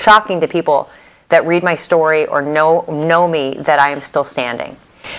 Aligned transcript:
shocking 0.00 0.40
to 0.40 0.48
people 0.48 0.90
that 1.28 1.46
read 1.46 1.62
my 1.62 1.74
story 1.74 2.26
or 2.26 2.42
know 2.42 2.84
know 2.88 3.28
me 3.28 3.54
that 3.58 3.78
I 3.78 3.90
am 3.90 4.00
still 4.00 4.24
standing. 4.24 4.76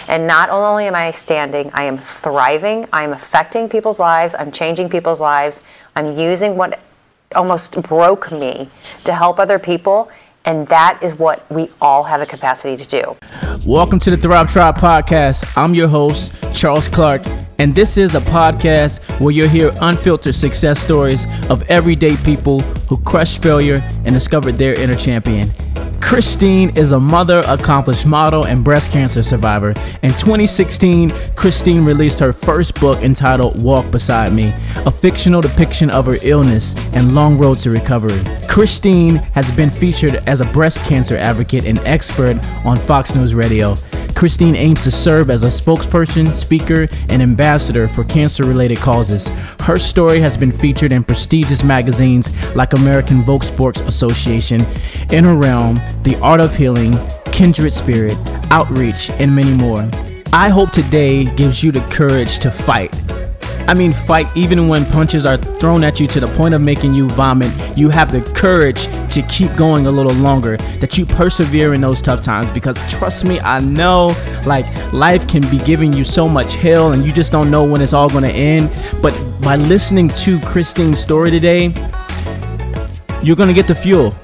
And 0.07 0.27
not 0.27 0.49
only 0.49 0.85
am 0.85 0.95
I 0.95 1.11
standing, 1.11 1.71
I 1.73 1.83
am 1.83 1.97
thriving. 1.97 2.87
I'm 2.93 3.13
affecting 3.13 3.69
people's 3.69 3.99
lives. 3.99 4.35
I'm 4.37 4.51
changing 4.51 4.89
people's 4.89 5.19
lives. 5.19 5.61
I'm 5.95 6.17
using 6.17 6.55
what 6.55 6.79
almost 7.35 7.81
broke 7.81 8.31
me 8.31 8.69
to 9.03 9.13
help 9.13 9.39
other 9.39 9.59
people. 9.59 10.11
And 10.45 10.67
that 10.67 10.99
is 11.03 11.13
what 11.19 11.49
we 11.51 11.69
all 11.81 12.03
have 12.03 12.19
the 12.19 12.25
capacity 12.25 12.83
to 12.83 12.89
do. 12.89 13.17
Welcome 13.65 13.99
to 13.99 14.09
the 14.09 14.17
Thrive 14.17 14.51
Tribe 14.51 14.75
podcast. 14.75 15.45
I'm 15.55 15.75
your 15.75 15.87
host, 15.87 16.33
Charles 16.53 16.89
Clark, 16.89 17.21
and 17.59 17.75
this 17.75 17.95
is 17.95 18.15
a 18.15 18.21
podcast 18.21 19.01
where 19.19 19.31
you'll 19.31 19.49
hear 19.49 19.71
unfiltered 19.81 20.33
success 20.33 20.79
stories 20.79 21.27
of 21.49 21.61
everyday 21.63 22.17
people 22.17 22.61
who 22.89 22.97
crushed 23.01 23.43
failure 23.43 23.79
and 24.03 24.15
discovered 24.15 24.57
their 24.57 24.73
inner 24.73 24.95
champion. 24.95 25.53
Christine 26.01 26.75
is 26.75 26.91
a 26.91 26.99
mother, 26.99 27.41
accomplished 27.47 28.05
model, 28.05 28.45
and 28.45 28.63
breast 28.63 28.91
cancer 28.91 29.23
survivor. 29.23 29.69
In 30.01 30.11
2016, 30.11 31.11
Christine 31.35 31.85
released 31.85 32.19
her 32.19 32.33
first 32.33 32.77
book 32.81 33.01
entitled 33.01 33.61
Walk 33.61 33.89
Beside 33.91 34.33
Me, 34.33 34.51
a 34.85 34.91
fictional 34.91 35.39
depiction 35.41 35.89
of 35.89 36.05
her 36.07 36.17
illness 36.21 36.75
and 36.93 37.15
long 37.15 37.37
road 37.37 37.59
to 37.59 37.69
recovery. 37.69 38.21
Christine 38.49 39.15
has 39.33 39.49
been 39.51 39.69
featured 39.69 40.15
as 40.27 40.41
a 40.41 40.45
breast 40.45 40.79
cancer 40.79 41.15
advocate 41.15 41.65
and 41.65 41.79
expert 41.79 42.37
on 42.65 42.77
Fox 42.77 43.15
News 43.15 43.33
Radio. 43.33 43.75
Christine 44.21 44.55
aims 44.55 44.83
to 44.83 44.91
serve 44.91 45.31
as 45.31 45.41
a 45.41 45.47
spokesperson, 45.47 46.31
speaker, 46.31 46.87
and 47.09 47.23
ambassador 47.23 47.87
for 47.87 48.03
cancer 48.03 48.43
related 48.43 48.77
causes. 48.77 49.29
Her 49.61 49.79
story 49.79 50.19
has 50.19 50.37
been 50.37 50.51
featured 50.51 50.91
in 50.91 51.03
prestigious 51.03 51.63
magazines 51.63 52.31
like 52.55 52.73
American 52.73 53.23
Vogue 53.23 53.43
Sports 53.43 53.79
Association, 53.79 54.63
Inner 55.11 55.35
Realm, 55.35 55.81
The 56.03 56.19
Art 56.21 56.39
of 56.39 56.55
Healing, 56.55 56.99
Kindred 57.31 57.73
Spirit, 57.73 58.15
Outreach, 58.51 59.09
and 59.09 59.35
many 59.35 59.55
more. 59.55 59.89
I 60.31 60.49
hope 60.49 60.69
today 60.69 61.25
gives 61.33 61.63
you 61.63 61.71
the 61.71 61.81
courage 61.89 62.37
to 62.41 62.51
fight 62.51 62.93
I 63.67 63.73
mean, 63.73 63.93
fight 63.93 64.27
even 64.35 64.67
when 64.67 64.85
punches 64.85 65.25
are 65.25 65.37
thrown 65.37 65.83
at 65.83 65.99
you 65.99 66.07
to 66.07 66.19
the 66.19 66.27
point 66.35 66.53
of 66.53 66.61
making 66.61 66.93
you 66.93 67.07
vomit. 67.09 67.51
You 67.77 67.89
have 67.89 68.11
the 68.11 68.21
courage 68.33 68.85
to 69.13 69.21
keep 69.29 69.55
going 69.55 69.87
a 69.87 69.91
little 69.91 70.13
longer, 70.13 70.57
that 70.57 70.97
you 70.97 71.05
persevere 71.05 71.73
in 71.73 71.81
those 71.81 72.01
tough 72.01 72.21
times 72.21 72.51
because 72.51 72.77
trust 72.91 73.23
me, 73.23 73.39
I 73.39 73.59
know 73.59 74.15
like 74.45 74.65
life 74.93 75.27
can 75.27 75.41
be 75.49 75.59
giving 75.59 75.93
you 75.93 76.03
so 76.03 76.27
much 76.27 76.55
hell 76.55 76.91
and 76.91 77.05
you 77.05 77.11
just 77.11 77.31
don't 77.31 77.49
know 77.51 77.63
when 77.63 77.81
it's 77.81 77.93
all 77.93 78.09
going 78.09 78.23
to 78.23 78.31
end. 78.31 78.71
But 79.01 79.13
by 79.41 79.55
listening 79.55 80.09
to 80.09 80.39
Christine's 80.41 80.99
story 80.99 81.31
today, 81.31 81.73
you're 83.23 83.35
going 83.35 83.49
to 83.49 83.55
get 83.55 83.67
the 83.67 83.75
fuel 83.75 84.15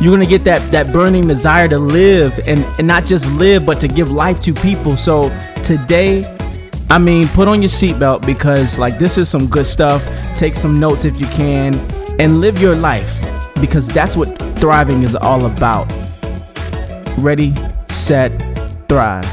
you're 0.00 0.12
gonna 0.12 0.24
get 0.24 0.44
that 0.44 0.60
that 0.70 0.92
burning 0.92 1.26
desire 1.26 1.66
to 1.66 1.76
live 1.76 2.38
and, 2.46 2.64
and 2.78 2.86
not 2.86 3.04
just 3.04 3.26
live 3.32 3.66
but 3.66 3.80
to 3.80 3.88
give 3.88 4.12
life 4.12 4.40
to 4.40 4.54
people 4.54 4.96
so 4.96 5.28
today 5.64 6.22
I 6.90 6.96
mean, 6.96 7.28
put 7.28 7.48
on 7.48 7.60
your 7.60 7.68
seatbelt 7.68 8.24
because 8.24 8.78
like 8.78 8.98
this 8.98 9.18
is 9.18 9.28
some 9.28 9.46
good 9.46 9.66
stuff. 9.66 10.02
Take 10.36 10.54
some 10.54 10.80
notes 10.80 11.04
if 11.04 11.20
you 11.20 11.26
can 11.26 11.74
and 12.18 12.40
live 12.40 12.60
your 12.60 12.74
life 12.74 13.20
because 13.60 13.88
that's 13.88 14.16
what 14.16 14.38
thriving 14.58 15.02
is 15.02 15.14
all 15.14 15.44
about. 15.44 15.92
Ready, 17.18 17.54
set, 17.90 18.30
thrive. 18.88 19.26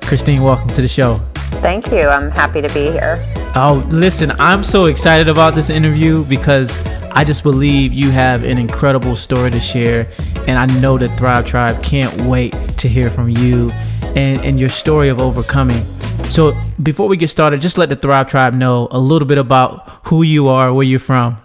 Christine, 0.00 0.42
welcome 0.42 0.68
to 0.70 0.82
the 0.82 0.88
show. 0.88 1.20
Thank 1.62 1.92
you. 1.92 2.08
I'm 2.08 2.32
happy 2.32 2.60
to 2.60 2.68
be 2.74 2.90
here. 2.90 3.18
Oh, 3.54 3.86
listen, 3.90 4.32
I'm 4.40 4.64
so 4.64 4.86
excited 4.86 5.28
about 5.28 5.54
this 5.54 5.70
interview 5.70 6.24
because 6.24 6.84
I 7.12 7.22
just 7.22 7.44
believe 7.44 7.92
you 7.92 8.10
have 8.10 8.42
an 8.42 8.58
incredible 8.58 9.14
story 9.14 9.52
to 9.52 9.60
share. 9.60 10.10
And 10.48 10.58
I 10.58 10.66
know 10.80 10.98
the 10.98 11.08
Thrive 11.10 11.46
Tribe 11.46 11.80
can't 11.80 12.22
wait 12.22 12.54
to 12.78 12.88
hear 12.88 13.08
from 13.08 13.28
you 13.28 13.70
and, 14.16 14.44
and 14.44 14.58
your 14.58 14.68
story 14.68 15.08
of 15.08 15.20
overcoming. 15.20 15.86
So 16.34 16.52
before 16.82 17.06
we 17.06 17.16
get 17.16 17.30
started, 17.30 17.60
just 17.60 17.78
let 17.78 17.90
the 17.90 17.94
Thrive 17.94 18.26
Tribe 18.26 18.54
know 18.54 18.88
a 18.90 18.98
little 18.98 19.28
bit 19.28 19.38
about 19.38 19.88
who 20.08 20.24
you 20.24 20.48
are, 20.48 20.74
where 20.74 20.84
you're 20.84 20.98
from. 20.98 21.38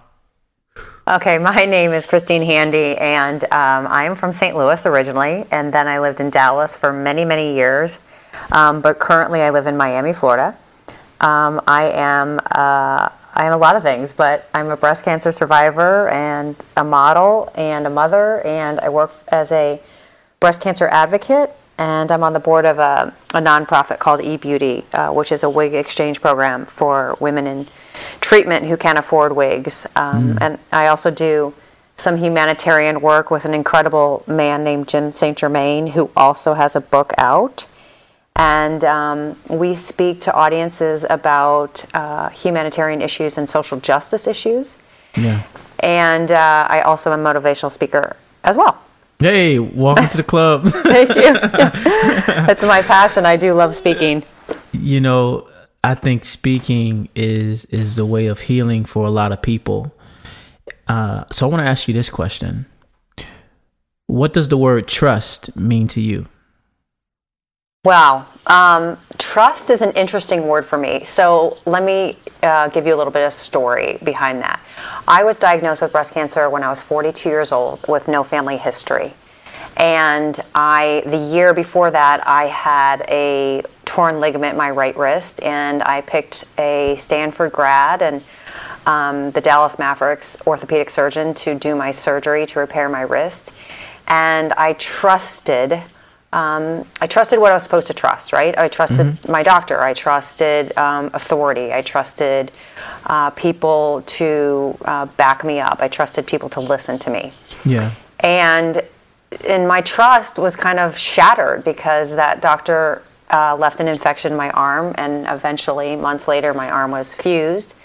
Okay, 1.07 1.37
my 1.37 1.65
name 1.65 1.91
is 1.91 2.07
Christine 2.07 2.41
Handy, 2.41 2.97
and 2.97 3.43
um, 3.53 3.85
I'm 3.85 4.15
from 4.15 4.33
St. 4.33 4.57
Louis 4.57 4.83
originally, 4.87 5.45
and 5.51 5.71
then 5.71 5.87
I 5.87 5.99
lived 5.99 6.19
in 6.19 6.31
Dallas 6.31 6.75
for 6.75 6.91
many, 6.91 7.23
many 7.23 7.53
years. 7.53 7.99
Um, 8.51 8.81
but 8.81 8.97
currently, 8.97 9.43
I 9.43 9.51
live 9.51 9.67
in 9.67 9.77
Miami, 9.77 10.11
Florida. 10.11 10.57
Um, 11.21 11.61
I 11.67 11.91
am 11.93 12.39
uh, 12.39 13.09
I 13.35 13.45
am 13.45 13.53
a 13.53 13.57
lot 13.57 13.75
of 13.75 13.83
things, 13.83 14.15
but 14.15 14.49
I'm 14.55 14.69
a 14.69 14.75
breast 14.75 15.05
cancer 15.05 15.31
survivor 15.31 16.09
and 16.09 16.55
a 16.75 16.83
model 16.83 17.51
and 17.53 17.85
a 17.85 17.91
mother, 17.91 18.41
and 18.41 18.79
I 18.79 18.89
work 18.89 19.11
as 19.27 19.51
a 19.51 19.79
breast 20.39 20.61
cancer 20.61 20.87
advocate 20.87 21.55
and 21.79 22.11
I'm 22.11 22.23
on 22.23 22.33
the 22.33 22.39
board 22.41 22.65
of 22.65 22.77
a, 22.77 23.13
a 23.33 23.39
nonprofit 23.39 23.99
called 23.99 24.19
eBeauty, 24.19 24.83
uh, 24.93 25.13
which 25.13 25.31
is 25.31 25.43
a 25.43 25.49
wig 25.49 25.73
exchange 25.73 26.19
program 26.19 26.65
for 26.65 27.15
women 27.21 27.47
in 27.47 27.67
treatment 28.19 28.65
who 28.65 28.75
can't 28.75 28.99
afford 28.99 29.33
wigs. 29.33 29.87
Um, 29.95 30.35
mm. 30.35 30.37
And 30.41 30.59
I 30.73 30.87
also 30.87 31.09
do 31.09 31.53
some 31.95 32.17
humanitarian 32.17 32.99
work 32.99 33.31
with 33.31 33.45
an 33.45 33.53
incredible 33.53 34.23
man 34.27 34.63
named 34.63 34.89
Jim 34.89 35.11
St. 35.13 35.37
Germain, 35.37 35.87
who 35.87 36.11
also 36.17 36.53
has 36.53 36.75
a 36.75 36.81
book 36.81 37.13
out. 37.17 37.65
And 38.35 38.83
um, 38.83 39.37
we 39.49 39.73
speak 39.73 40.19
to 40.21 40.33
audiences 40.33 41.05
about 41.09 41.85
uh, 41.93 42.29
humanitarian 42.29 43.01
issues 43.01 43.37
and 43.37 43.49
social 43.49 43.79
justice 43.79 44.27
issues. 44.27 44.77
Yeah. 45.15 45.43
And 45.79 46.29
uh, 46.29 46.67
I 46.69 46.81
also 46.81 47.11
am 47.11 47.25
a 47.25 47.33
motivational 47.33 47.71
speaker 47.71 48.17
as 48.43 48.57
well. 48.57 48.81
Hey, 49.21 49.59
welcome 49.59 50.07
to 50.07 50.15
the 50.15 50.23
club. 50.23 50.65
Thank 50.67 51.09
you. 51.09 51.33
That's 51.33 52.61
my 52.61 52.81
passion. 52.81 53.25
I 53.25 53.35
do 53.35 53.53
love 53.53 53.75
speaking. 53.75 54.23
You 54.71 55.01
know, 55.01 55.45
I 55.83 55.95
think 55.95 56.23
speaking 56.23 57.09
is 57.15 57.65
is 57.65 57.97
the 57.97 58.05
way 58.05 58.27
of 58.27 58.39
healing 58.39 58.85
for 58.85 59.05
a 59.05 59.09
lot 59.09 59.33
of 59.33 59.41
people. 59.41 59.93
Uh, 60.87 61.25
so 61.33 61.45
I 61.45 61.49
want 61.51 61.61
to 61.61 61.69
ask 61.69 61.89
you 61.89 61.93
this 61.93 62.09
question: 62.09 62.65
What 64.07 64.31
does 64.31 64.47
the 64.47 64.57
word 64.57 64.87
trust 64.87 65.53
mean 65.53 65.89
to 65.89 65.99
you? 65.99 66.25
Wow. 67.85 68.25
Um, 68.45 68.97
trust 69.17 69.69
is 69.69 69.81
an 69.81 69.93
interesting 69.93 70.47
word 70.47 70.65
for 70.65 70.77
me. 70.77 71.05
So 71.05 71.57
let 71.65 71.81
me 71.81 72.17
uh, 72.43 72.67
give 72.67 72.85
you 72.85 72.93
a 72.93 72.97
little 72.97 73.13
bit 73.13 73.25
of 73.25 73.31
story 73.31 73.97
behind 74.03 74.41
that. 74.41 74.61
I 75.07 75.23
was 75.23 75.37
diagnosed 75.37 75.81
with 75.81 75.93
breast 75.93 76.13
cancer 76.13 76.49
when 76.49 76.61
I 76.61 76.69
was 76.69 76.81
42 76.81 77.29
years 77.29 77.53
old 77.53 77.79
with 77.87 78.09
no 78.09 78.21
family 78.21 78.57
history. 78.57 79.13
And 79.77 80.37
I, 80.53 81.03
the 81.05 81.15
year 81.15 81.53
before 81.53 81.89
that, 81.89 82.27
I 82.27 82.47
had 82.47 83.05
a 83.07 83.63
torn 83.85 84.19
ligament 84.19 84.51
in 84.51 84.57
my 84.57 84.71
right 84.71 84.97
wrist, 84.97 85.41
and 85.41 85.81
I 85.81 86.01
picked 86.01 86.43
a 86.59 86.97
Stanford 86.97 87.53
grad 87.53 88.01
and 88.01 88.21
um, 88.87 89.31
the 89.31 89.39
Dallas 89.39 89.79
Mavericks 89.79 90.35
orthopedic 90.45 90.89
surgeon 90.89 91.33
to 91.35 91.55
do 91.55 91.75
my 91.75 91.91
surgery 91.91 92.45
to 92.47 92.59
repair 92.59 92.89
my 92.89 93.03
wrist. 93.03 93.53
And 94.09 94.51
I 94.53 94.73
trusted 94.73 95.81
um, 96.31 96.85
I 97.01 97.07
trusted 97.07 97.39
what 97.39 97.51
I 97.51 97.55
was 97.55 97.63
supposed 97.63 97.87
to 97.87 97.93
trust, 97.93 98.33
right? 98.33 98.55
I 98.57 98.67
trusted 98.67 99.07
mm-hmm. 99.07 99.31
my 99.31 99.41
doctor. 99.41 99.81
I 99.81 99.93
trusted 99.93 100.77
um, 100.77 101.09
authority. 101.13 101.73
I 101.73 101.81
trusted 101.81 102.51
uh, 103.07 103.31
people 103.31 104.03
to 104.05 104.77
uh, 104.85 105.05
back 105.07 105.43
me 105.43 105.59
up. 105.59 105.81
I 105.81 105.87
trusted 105.87 106.27
people 106.27 106.49
to 106.49 106.59
listen 106.59 106.99
to 106.99 107.09
me. 107.09 107.31
Yeah. 107.65 107.91
And 108.19 108.83
and 109.47 109.67
my 109.67 109.81
trust 109.81 110.37
was 110.37 110.55
kind 110.55 110.79
of 110.79 110.97
shattered 110.97 111.63
because 111.63 112.15
that 112.15 112.41
doctor 112.41 113.03
uh, 113.29 113.55
left 113.55 113.79
an 113.79 113.87
infection 113.87 114.31
in 114.31 114.37
my 114.37 114.49
arm, 114.51 114.93
and 114.97 115.25
eventually, 115.27 115.95
months 115.95 116.27
later, 116.27 116.53
my 116.53 116.69
arm 116.69 116.91
was 116.91 117.13
fused. 117.13 117.75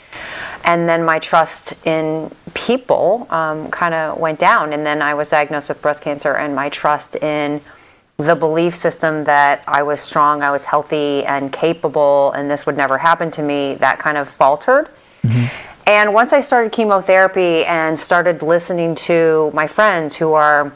And 0.65 0.89
then 0.89 1.05
my 1.05 1.19
trust 1.19 1.87
in 1.87 2.31
people 2.55 3.27
um, 3.29 3.71
kind 3.71 3.93
of 3.93 4.19
went 4.19 4.39
down. 4.39 4.73
And 4.73 4.87
then 4.87 5.03
I 5.03 5.13
was 5.13 5.29
diagnosed 5.29 5.69
with 5.69 5.83
breast 5.83 6.03
cancer, 6.03 6.35
and 6.35 6.55
my 6.55 6.71
trust 6.71 7.17
in 7.17 7.61
the 8.17 8.35
belief 8.35 8.75
system 8.75 9.25
that 9.25 9.65
I 9.67 9.83
was 9.83 10.01
strong, 10.01 10.43
I 10.43 10.51
was 10.51 10.65
healthy 10.65 11.25
and 11.25 11.53
capable, 11.53 12.33
and 12.33 12.51
this 12.51 12.65
would 12.65 12.77
never 12.77 12.99
happen 12.99 13.31
to 13.33 13.43
me, 13.43 13.75
that 13.75 13.99
kind 13.99 14.17
of 14.17 14.29
faltered. 14.29 14.89
Mm-hmm. 15.23 15.47
And 15.87 16.15
once 16.15 16.33
I 16.33 16.41
started 16.41 16.73
chemotherapy 16.73 17.65
and 17.65 17.99
started 17.99 18.43
listening 18.43 18.95
to 18.95 19.51
my 19.53 19.67
friends 19.67 20.17
who 20.17 20.33
are 20.33 20.73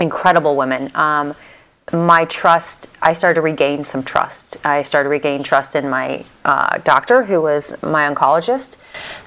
incredible 0.00 0.56
women, 0.56 0.90
um, 0.96 1.34
my 1.92 2.24
trust, 2.24 2.90
I 3.02 3.12
started 3.12 3.34
to 3.34 3.40
regain 3.42 3.84
some 3.84 4.02
trust. 4.02 4.56
I 4.64 4.82
started 4.82 5.04
to 5.04 5.10
regain 5.10 5.42
trust 5.42 5.76
in 5.76 5.88
my 5.88 6.24
uh, 6.44 6.78
doctor, 6.78 7.24
who 7.24 7.42
was 7.42 7.80
my 7.82 8.12
oncologist, 8.12 8.76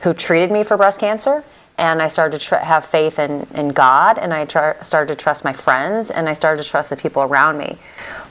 who 0.01 0.13
treated 0.13 0.51
me 0.51 0.63
for 0.63 0.75
breast 0.75 0.99
cancer 0.99 1.43
and 1.77 2.01
I 2.01 2.07
started 2.07 2.39
to 2.39 2.47
tr- 2.47 2.55
have 2.55 2.85
faith 2.85 3.19
in, 3.19 3.47
in 3.53 3.69
God, 3.69 4.17
and 4.17 4.33
I 4.33 4.45
tr- 4.45 4.81
started 4.81 5.13
to 5.13 5.23
trust 5.23 5.43
my 5.43 5.53
friends, 5.53 6.09
and 6.09 6.27
I 6.27 6.33
started 6.33 6.63
to 6.63 6.69
trust 6.69 6.89
the 6.89 6.97
people 6.97 7.21
around 7.21 7.57
me. 7.57 7.77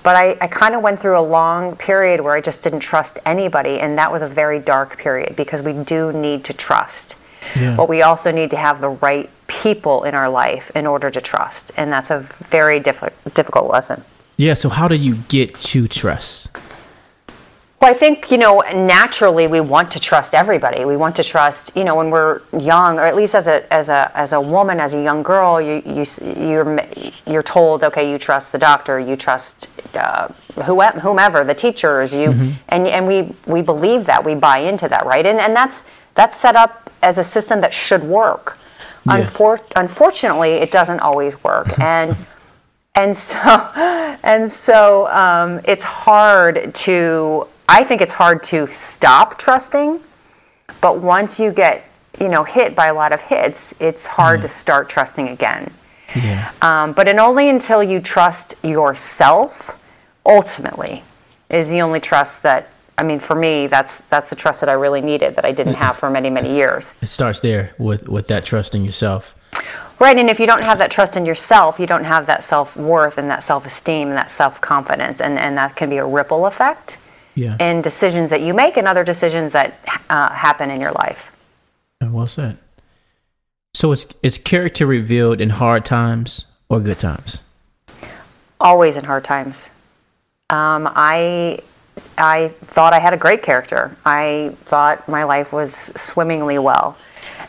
But 0.02 0.16
I, 0.16 0.36
I 0.40 0.46
kind 0.46 0.74
of 0.74 0.82
went 0.82 1.00
through 1.00 1.18
a 1.18 1.22
long 1.22 1.76
period 1.76 2.20
where 2.20 2.34
I 2.34 2.40
just 2.40 2.62
didn't 2.62 2.80
trust 2.80 3.18
anybody, 3.24 3.80
and 3.80 3.98
that 3.98 4.10
was 4.10 4.22
a 4.22 4.28
very 4.28 4.58
dark 4.58 4.98
period 4.98 5.36
because 5.36 5.62
we 5.62 5.72
do 5.72 6.12
need 6.12 6.44
to 6.44 6.52
trust. 6.52 7.16
Yeah. 7.54 7.76
But 7.76 7.88
we 7.88 8.02
also 8.02 8.32
need 8.32 8.50
to 8.50 8.56
have 8.56 8.80
the 8.80 8.88
right 8.88 9.30
people 9.46 10.04
in 10.04 10.14
our 10.14 10.28
life 10.28 10.70
in 10.74 10.86
order 10.86 11.10
to 11.10 11.20
trust. 11.20 11.70
And 11.76 11.92
that's 11.92 12.10
a 12.10 12.20
very 12.20 12.80
diff- 12.80 13.34
difficult 13.34 13.70
lesson. 13.70 14.02
Yeah. 14.36 14.54
So 14.54 14.68
how 14.68 14.88
do 14.88 14.96
you 14.96 15.14
get 15.28 15.54
to 15.54 15.86
trust? 15.86 16.50
Well, 17.80 17.90
I 17.90 17.94
think, 17.94 18.30
you 18.30 18.38
know, 18.38 18.60
naturally 18.72 19.46
we 19.46 19.60
want 19.60 19.92
to 19.92 20.00
trust 20.00 20.32
everybody. 20.32 20.86
We 20.86 20.96
want 20.96 21.14
to 21.16 21.22
trust, 21.22 21.76
you 21.76 21.84
know, 21.84 21.94
when 21.96 22.08
we're 22.10 22.40
young, 22.58 22.98
or 22.98 23.04
at 23.04 23.14
least 23.14 23.34
as 23.34 23.46
a, 23.46 23.70
as 23.72 23.90
a, 23.90 24.10
as 24.14 24.32
a 24.32 24.40
woman, 24.40 24.80
as 24.80 24.94
a 24.94 25.02
young 25.02 25.22
girl, 25.22 25.60
you, 25.60 25.82
you, 25.84 26.06
you're, 26.40 26.80
you're 27.26 27.42
told, 27.42 27.84
okay, 27.84 28.10
you 28.10 28.18
trust 28.18 28.50
the 28.50 28.58
doctor, 28.58 28.98
you 28.98 29.14
trust 29.14 29.68
uh, 29.94 30.28
whomever, 30.62 31.44
the 31.44 31.54
teachers, 31.54 32.14
you, 32.14 32.30
mm-hmm. 32.30 32.50
and, 32.70 32.86
and 32.86 33.06
we, 33.06 33.34
we 33.46 33.60
believe 33.60 34.06
that, 34.06 34.24
we 34.24 34.34
buy 34.34 34.58
into 34.58 34.88
that, 34.88 35.04
right? 35.04 35.26
And, 35.26 35.38
and 35.38 35.54
that's, 35.54 35.84
that's 36.14 36.38
set 36.38 36.56
up 36.56 36.90
as 37.02 37.18
a 37.18 37.24
system 37.24 37.60
that 37.60 37.74
should 37.74 38.02
work. 38.02 38.56
Yeah. 39.04 39.20
Unfor- 39.20 39.72
unfortunately, 39.76 40.52
it 40.52 40.72
doesn't 40.72 41.00
always 41.00 41.42
work. 41.44 41.68
And, 41.78 42.16
and 42.94 43.14
so, 43.14 43.36
and 44.22 44.50
so 44.50 45.06
um, 45.08 45.60
it's 45.66 45.84
hard 45.84 46.74
to 46.74 47.46
I 47.68 47.84
think 47.84 48.00
it's 48.00 48.12
hard 48.12 48.42
to 48.44 48.66
stop 48.68 49.38
trusting, 49.38 50.00
but 50.80 51.00
once 51.00 51.40
you 51.40 51.52
get, 51.52 51.84
you 52.20 52.28
know, 52.28 52.44
hit 52.44 52.76
by 52.76 52.86
a 52.86 52.94
lot 52.94 53.12
of 53.12 53.22
hits, 53.22 53.74
it's 53.80 54.06
hard 54.06 54.40
mm. 54.40 54.42
to 54.42 54.48
start 54.48 54.88
trusting 54.88 55.28
again. 55.28 55.72
Yeah. 56.14 56.52
Um, 56.62 56.92
but 56.92 57.08
and 57.08 57.18
only 57.18 57.48
until 57.48 57.82
you 57.82 58.00
trust 58.00 58.54
yourself, 58.64 59.82
ultimately, 60.24 61.02
is 61.50 61.68
the 61.68 61.82
only 61.82 62.00
trust 62.00 62.42
that 62.44 62.68
I 62.98 63.02
mean, 63.02 63.18
for 63.18 63.34
me, 63.34 63.66
that's 63.66 63.98
that's 64.08 64.30
the 64.30 64.36
trust 64.36 64.60
that 64.60 64.70
I 64.70 64.72
really 64.72 65.02
needed 65.02 65.36
that 65.36 65.44
I 65.44 65.52
didn't 65.52 65.74
have 65.74 65.96
for 65.96 66.08
many 66.08 66.30
many 66.30 66.54
years. 66.54 66.94
It 67.02 67.08
starts 67.08 67.40
there 67.40 67.72
with 67.78 68.08
with 68.08 68.28
that 68.28 68.44
trust 68.44 68.74
in 68.74 68.84
yourself. 68.84 69.34
Right, 69.98 70.16
and 70.16 70.28
if 70.28 70.38
you 70.38 70.46
don't 70.46 70.62
have 70.62 70.78
that 70.78 70.90
trust 70.90 71.16
in 71.16 71.24
yourself, 71.24 71.78
you 71.78 71.86
don't 71.86 72.04
have 72.04 72.26
that 72.26 72.44
self 72.44 72.76
worth 72.76 73.18
and 73.18 73.28
that 73.28 73.42
self 73.42 73.66
esteem 73.66 74.08
and 74.08 74.16
that 74.16 74.30
self 74.30 74.60
confidence, 74.60 75.20
and 75.20 75.38
and 75.38 75.58
that 75.58 75.76
can 75.76 75.90
be 75.90 75.98
a 75.98 76.06
ripple 76.06 76.46
effect 76.46 76.98
yeah. 77.36 77.56
and 77.60 77.84
decisions 77.84 78.30
that 78.30 78.40
you 78.40 78.52
make 78.52 78.76
and 78.76 78.88
other 78.88 79.04
decisions 79.04 79.52
that 79.52 79.78
uh, 80.10 80.30
happen 80.30 80.70
in 80.70 80.80
your 80.80 80.92
life. 80.92 81.30
Well 82.00 82.26
said. 82.26 82.58
So 83.74 83.92
is 83.92 84.08
is 84.22 84.38
character 84.38 84.86
revealed 84.86 85.40
in 85.40 85.50
hard 85.50 85.84
times 85.84 86.46
or 86.68 86.80
good 86.80 86.98
times? 86.98 87.44
Always 88.58 88.96
in 88.96 89.04
hard 89.04 89.24
times. 89.24 89.68
Um, 90.48 90.88
I 90.90 91.60
I 92.16 92.48
thought 92.48 92.94
I 92.94 93.00
had 93.00 93.12
a 93.12 93.18
great 93.18 93.42
character. 93.42 93.94
I 94.06 94.54
thought 94.64 95.06
my 95.08 95.24
life 95.24 95.52
was 95.52 95.74
swimmingly 95.74 96.58
well, 96.58 96.96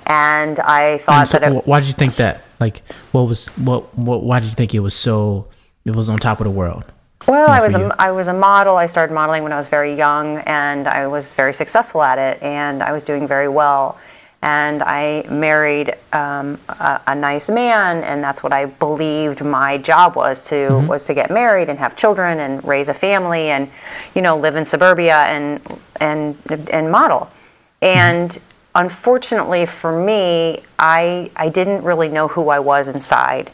and 0.05 0.59
I 0.59 0.97
thought 0.97 1.19
and 1.19 1.27
so 1.27 1.39
that. 1.39 1.51
It, 1.51 1.67
why 1.67 1.79
did 1.79 1.87
you 1.87 1.93
think 1.93 2.15
that? 2.15 2.43
Like, 2.59 2.81
what 3.13 3.21
was 3.21 3.47
what? 3.57 3.97
What? 3.97 4.23
Why 4.23 4.39
did 4.39 4.47
you 4.47 4.55
think 4.55 4.73
it 4.75 4.79
was 4.79 4.95
so? 4.95 5.47
It 5.85 5.95
was 5.95 6.09
on 6.09 6.17
top 6.17 6.41
of 6.41 6.43
the 6.43 6.51
world. 6.51 6.83
Well, 7.25 7.49
I 7.49 7.59
was 7.59 7.75
a, 7.75 7.95
I 7.99 8.11
was 8.11 8.27
a 8.27 8.33
model. 8.33 8.77
I 8.77 8.87
started 8.87 9.13
modeling 9.13 9.43
when 9.43 9.51
I 9.51 9.57
was 9.57 9.67
very 9.67 9.93
young, 9.95 10.37
and 10.39 10.87
I 10.87 11.07
was 11.07 11.33
very 11.33 11.53
successful 11.53 12.01
at 12.01 12.17
it, 12.17 12.41
and 12.41 12.83
I 12.83 12.91
was 12.91 13.03
doing 13.03 13.27
very 13.27 13.47
well. 13.47 13.97
And 14.41 14.83
I 14.83 15.25
married 15.29 15.95
um, 16.13 16.59
a, 16.69 17.01
a, 17.07 17.15
nice 17.15 17.49
man, 17.49 18.03
and 18.03 18.23
that's 18.23 18.43
what 18.43 18.53
I 18.53 18.65
believed 18.65 19.43
my 19.43 19.79
job 19.79 20.15
was 20.15 20.47
to 20.49 20.55
mm-hmm. 20.55 20.87
was 20.87 21.05
to 21.05 21.15
get 21.15 21.31
married 21.31 21.69
and 21.69 21.79
have 21.79 21.95
children 21.95 22.39
and 22.39 22.63
raise 22.63 22.87
a 22.87 22.93
family 22.93 23.49
and 23.49 23.69
you 24.13 24.21
know 24.21 24.37
live 24.37 24.55
in 24.55 24.63
suburbia 24.63 25.17
and 25.17 25.59
and 25.99 26.37
and 26.71 26.91
model. 26.91 27.29
And 27.81 28.29
mm-hmm. 28.29 28.85
unfortunately 28.85 29.65
for 29.65 29.91
me, 29.91 30.61
I 30.77 31.31
I 31.35 31.49
didn't 31.49 31.83
really 31.83 32.07
know 32.07 32.27
who 32.27 32.49
I 32.49 32.59
was 32.59 32.87
inside. 32.87 33.51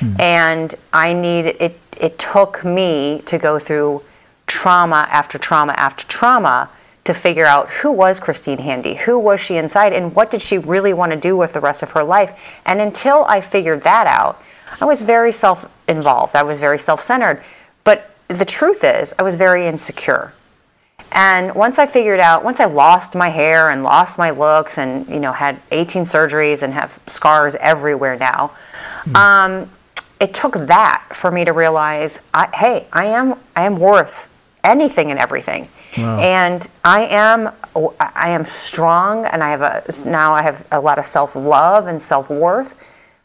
Hmm. 0.00 0.20
And 0.20 0.74
I 0.92 1.12
needed 1.12 1.56
it. 1.60 1.80
It 2.00 2.18
took 2.18 2.64
me 2.64 3.22
to 3.26 3.38
go 3.38 3.58
through 3.58 4.02
trauma 4.46 5.06
after 5.10 5.38
trauma 5.38 5.74
after 5.74 6.06
trauma 6.06 6.70
to 7.04 7.14
figure 7.14 7.46
out 7.46 7.70
who 7.70 7.90
was 7.90 8.20
Christine 8.20 8.58
Handy, 8.58 8.94
who 8.94 9.18
was 9.18 9.40
she 9.40 9.56
inside, 9.56 9.92
and 9.92 10.14
what 10.14 10.30
did 10.30 10.42
she 10.42 10.58
really 10.58 10.92
want 10.92 11.12
to 11.12 11.18
do 11.18 11.36
with 11.36 11.54
the 11.54 11.60
rest 11.60 11.82
of 11.82 11.92
her 11.92 12.04
life. 12.04 12.60
And 12.66 12.80
until 12.80 13.24
I 13.24 13.40
figured 13.40 13.82
that 13.82 14.06
out, 14.06 14.42
I 14.80 14.84
was 14.84 15.00
very 15.00 15.32
self 15.32 15.70
involved. 15.88 16.36
I 16.36 16.42
was 16.42 16.58
very 16.58 16.78
self 16.78 17.02
centered. 17.02 17.42
But 17.84 18.10
the 18.28 18.44
truth 18.44 18.84
is, 18.84 19.14
I 19.18 19.22
was 19.22 19.34
very 19.34 19.66
insecure. 19.66 20.34
And 21.10 21.54
once 21.54 21.78
I 21.78 21.86
figured 21.86 22.20
out, 22.20 22.44
once 22.44 22.60
I 22.60 22.66
lost 22.66 23.14
my 23.14 23.30
hair 23.30 23.70
and 23.70 23.82
lost 23.82 24.18
my 24.18 24.30
looks 24.30 24.76
and, 24.76 25.08
you 25.08 25.20
know, 25.20 25.32
had 25.32 25.60
18 25.70 26.02
surgeries 26.02 26.62
and 26.62 26.74
have 26.74 27.00
scars 27.06 27.54
everywhere 27.54 28.18
now, 28.18 28.52
mm. 29.04 29.14
um, 29.16 29.70
it 30.20 30.34
took 30.34 30.54
that 30.54 31.04
for 31.14 31.30
me 31.30 31.44
to 31.44 31.52
realize, 31.52 32.20
I, 32.34 32.48
hey, 32.54 32.86
I 32.92 33.06
am 33.06 33.38
I 33.54 33.64
am 33.64 33.78
worth 33.78 34.28
anything 34.64 35.10
and 35.10 35.18
everything, 35.18 35.68
wow. 35.96 36.18
and 36.18 36.66
I 36.84 37.06
am 37.06 37.52
oh, 37.76 37.94
I 38.00 38.30
am 38.30 38.44
strong, 38.44 39.24
and 39.26 39.42
I 39.42 39.50
have 39.50 39.62
a 39.62 40.08
now 40.08 40.34
I 40.34 40.42
have 40.42 40.66
a 40.72 40.80
lot 40.80 40.98
of 40.98 41.04
self 41.04 41.36
love 41.36 41.86
and 41.86 42.02
self 42.02 42.30
worth, 42.30 42.74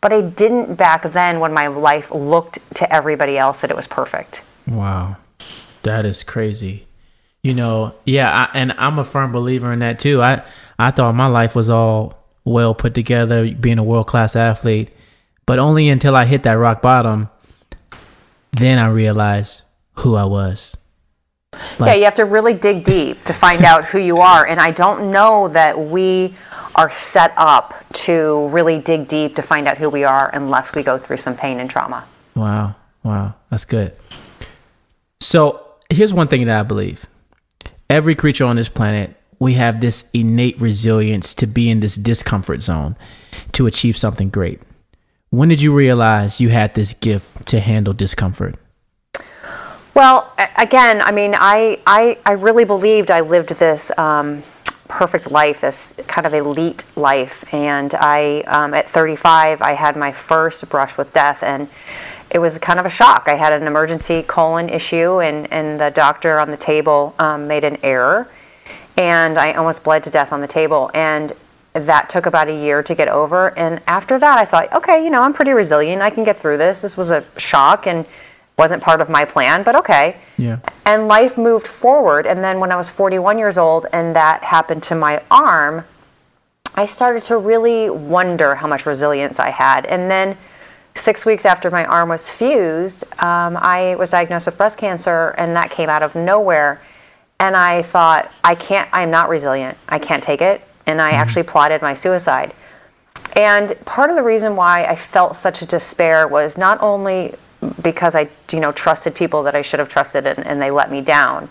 but 0.01 0.13
I 0.13 0.21
didn't 0.21 0.75
back 0.75 1.03
then 1.03 1.39
when 1.39 1.53
my 1.53 1.67
life 1.67 2.11
looked 2.11 2.59
to 2.75 2.93
everybody 2.93 3.37
else 3.37 3.61
that 3.61 3.71
it 3.71 3.75
was 3.75 3.87
perfect. 3.87 4.41
Wow, 4.67 5.17
that 5.83 6.05
is 6.05 6.23
crazy. 6.23 6.85
You 7.41 7.53
know, 7.53 7.95
yeah, 8.05 8.47
I, 8.53 8.57
and 8.57 8.71
I'm 8.77 8.99
a 8.99 9.03
firm 9.03 9.31
believer 9.31 9.73
in 9.73 9.79
that 9.79 9.99
too. 9.99 10.21
I 10.21 10.45
I 10.77 10.91
thought 10.91 11.15
my 11.15 11.27
life 11.27 11.55
was 11.55 11.71
all 11.71 12.23
well 12.45 12.75
put 12.75 12.93
together, 12.93 13.51
being 13.51 13.79
a 13.79 13.83
world 13.83 14.07
class 14.07 14.35
athlete 14.35 14.91
but 15.45 15.59
only 15.59 15.89
until 15.89 16.15
I 16.15 16.25
hit 16.25 16.43
that 16.43 16.53
rock 16.53 16.81
bottom, 16.81 17.29
then 18.51 18.79
I 18.79 18.87
realized 18.87 19.63
who 19.95 20.15
I 20.15 20.25
was. 20.25 20.77
Like, 21.79 21.89
yeah, 21.89 21.93
you 21.93 22.05
have 22.05 22.15
to 22.15 22.25
really 22.25 22.53
dig 22.53 22.83
deep 22.83 23.23
to 23.25 23.33
find 23.33 23.63
out 23.65 23.85
who 23.85 23.99
you 23.99 24.19
are. 24.19 24.45
And 24.45 24.59
I 24.59 24.71
don't 24.71 25.11
know 25.11 25.47
that 25.49 25.79
we 25.79 26.35
are 26.75 26.89
set 26.89 27.33
up 27.37 27.75
to 27.93 28.47
really 28.49 28.79
dig 28.79 29.07
deep 29.07 29.35
to 29.35 29.41
find 29.41 29.67
out 29.67 29.77
who 29.77 29.89
we 29.89 30.03
are 30.03 30.29
unless 30.33 30.73
we 30.73 30.83
go 30.83 30.97
through 30.97 31.17
some 31.17 31.35
pain 31.35 31.59
and 31.59 31.69
trauma. 31.69 32.05
Wow. 32.35 32.75
Wow. 33.03 33.35
That's 33.49 33.65
good. 33.65 33.93
So 35.19 35.65
here's 35.89 36.13
one 36.13 36.27
thing 36.27 36.45
that 36.47 36.59
I 36.59 36.63
believe 36.63 37.05
every 37.89 38.15
creature 38.15 38.45
on 38.45 38.55
this 38.55 38.69
planet, 38.69 39.15
we 39.39 39.53
have 39.53 39.81
this 39.81 40.09
innate 40.13 40.59
resilience 40.59 41.35
to 41.35 41.47
be 41.47 41.69
in 41.69 41.79
this 41.79 41.95
discomfort 41.95 42.63
zone 42.63 42.95
to 43.51 43.67
achieve 43.67 43.97
something 43.97 44.29
great. 44.29 44.61
When 45.33 45.49
did 45.49 45.63
you 45.63 45.73
realize 45.73 46.39
you 46.39 46.49
had 46.49 46.75
this 46.75 46.93
gift 46.93 47.47
to 47.47 47.59
handle 47.59 47.91
discomfort? 47.91 48.53
Well, 49.95 50.31
again, 50.59 51.01
I 51.01 51.09
mean, 51.09 51.33
I, 51.35 51.79
I, 51.87 52.19
I 52.23 52.33
really 52.33 52.65
believed 52.65 53.09
I 53.09 53.21
lived 53.21 53.49
this 53.49 53.91
um, 53.97 54.43
perfect 54.87 55.31
life, 55.31 55.61
this 55.61 55.95
kind 56.05 56.27
of 56.27 56.35
elite 56.35 56.85
life. 56.95 57.51
And 57.51 57.95
I, 57.95 58.41
um, 58.41 58.75
at 58.75 58.87
35, 58.87 59.63
I 59.63 59.71
had 59.71 59.97
my 59.97 60.11
first 60.11 60.69
brush 60.69 60.99
with 60.99 61.11
death, 61.13 61.41
and 61.41 61.67
it 62.29 62.37
was 62.37 62.59
kind 62.59 62.79
of 62.79 62.85
a 62.85 62.91
shock. 62.91 63.23
I 63.25 63.33
had 63.33 63.53
an 63.53 63.65
emergency 63.65 64.21
colon 64.21 64.69
issue, 64.69 65.19
and, 65.19 65.51
and 65.51 65.79
the 65.79 65.89
doctor 65.89 66.39
on 66.39 66.51
the 66.51 66.57
table 66.57 67.15
um, 67.17 67.47
made 67.47 67.63
an 67.63 67.79
error, 67.81 68.29
and 68.97 69.39
I 69.39 69.53
almost 69.53 69.83
bled 69.83 70.03
to 70.03 70.11
death 70.11 70.31
on 70.31 70.41
the 70.41 70.47
table. 70.47 70.91
And 70.93 71.33
that 71.73 72.09
took 72.09 72.25
about 72.25 72.47
a 72.47 72.53
year 72.53 72.83
to 72.83 72.95
get 72.95 73.07
over. 73.07 73.57
And 73.57 73.81
after 73.87 74.19
that, 74.19 74.37
I 74.37 74.45
thought, 74.45 74.71
okay, 74.73 75.03
you 75.03 75.09
know, 75.09 75.23
I'm 75.23 75.33
pretty 75.33 75.51
resilient. 75.51 76.01
I 76.01 76.09
can 76.09 76.23
get 76.23 76.37
through 76.37 76.57
this. 76.57 76.81
This 76.81 76.95
was 76.95 77.11
a 77.11 77.23
shock 77.39 77.87
and 77.87 78.05
wasn't 78.57 78.83
part 78.83 79.01
of 79.01 79.09
my 79.09 79.25
plan, 79.25 79.63
but 79.63 79.75
okay. 79.75 80.17
Yeah. 80.37 80.59
And 80.85 81.07
life 81.07 81.37
moved 81.37 81.67
forward. 81.67 82.27
And 82.27 82.43
then 82.43 82.59
when 82.59 82.71
I 82.71 82.75
was 82.75 82.89
41 82.89 83.39
years 83.39 83.57
old 83.57 83.87
and 83.91 84.15
that 84.15 84.43
happened 84.43 84.83
to 84.83 84.95
my 84.95 85.23
arm, 85.31 85.85
I 86.75 86.85
started 86.85 87.23
to 87.23 87.37
really 87.37 87.89
wonder 87.89 88.55
how 88.55 88.67
much 88.67 88.85
resilience 88.85 89.39
I 89.39 89.49
had. 89.49 89.87
And 89.87 90.09
then 90.09 90.37
six 90.95 91.25
weeks 91.25 91.45
after 91.45 91.71
my 91.71 91.85
arm 91.85 92.09
was 92.09 92.29
fused, 92.29 93.03
um, 93.21 93.57
I 93.57 93.95
was 93.95 94.11
diagnosed 94.11 94.45
with 94.45 94.57
breast 94.57 94.77
cancer, 94.77 95.29
and 95.39 95.55
that 95.55 95.71
came 95.71 95.89
out 95.89 96.03
of 96.03 96.13
nowhere. 96.13 96.81
And 97.39 97.57
I 97.57 97.81
thought, 97.81 98.31
I 98.43 98.53
can't, 98.53 98.87
I'm 98.93 99.09
not 99.09 99.29
resilient. 99.29 99.77
I 99.89 99.97
can't 99.97 100.21
take 100.21 100.41
it 100.41 100.61
and 100.85 101.01
I 101.01 101.11
mm-hmm. 101.11 101.21
actually 101.21 101.43
plotted 101.43 101.81
my 101.81 101.93
suicide. 101.93 102.53
And 103.35 103.77
part 103.85 104.09
of 104.09 104.15
the 104.15 104.23
reason 104.23 104.55
why 104.55 104.85
I 104.85 104.95
felt 104.95 105.35
such 105.35 105.61
a 105.61 105.65
despair 105.65 106.27
was 106.27 106.57
not 106.57 106.81
only 106.81 107.33
because 107.81 108.15
I, 108.15 108.29
you 108.51 108.59
know, 108.59 108.71
trusted 108.71 109.15
people 109.15 109.43
that 109.43 109.55
I 109.55 109.61
should 109.61 109.79
have 109.79 109.89
trusted 109.89 110.25
and, 110.25 110.45
and 110.45 110.61
they 110.61 110.71
let 110.71 110.91
me 110.91 111.01
down, 111.01 111.49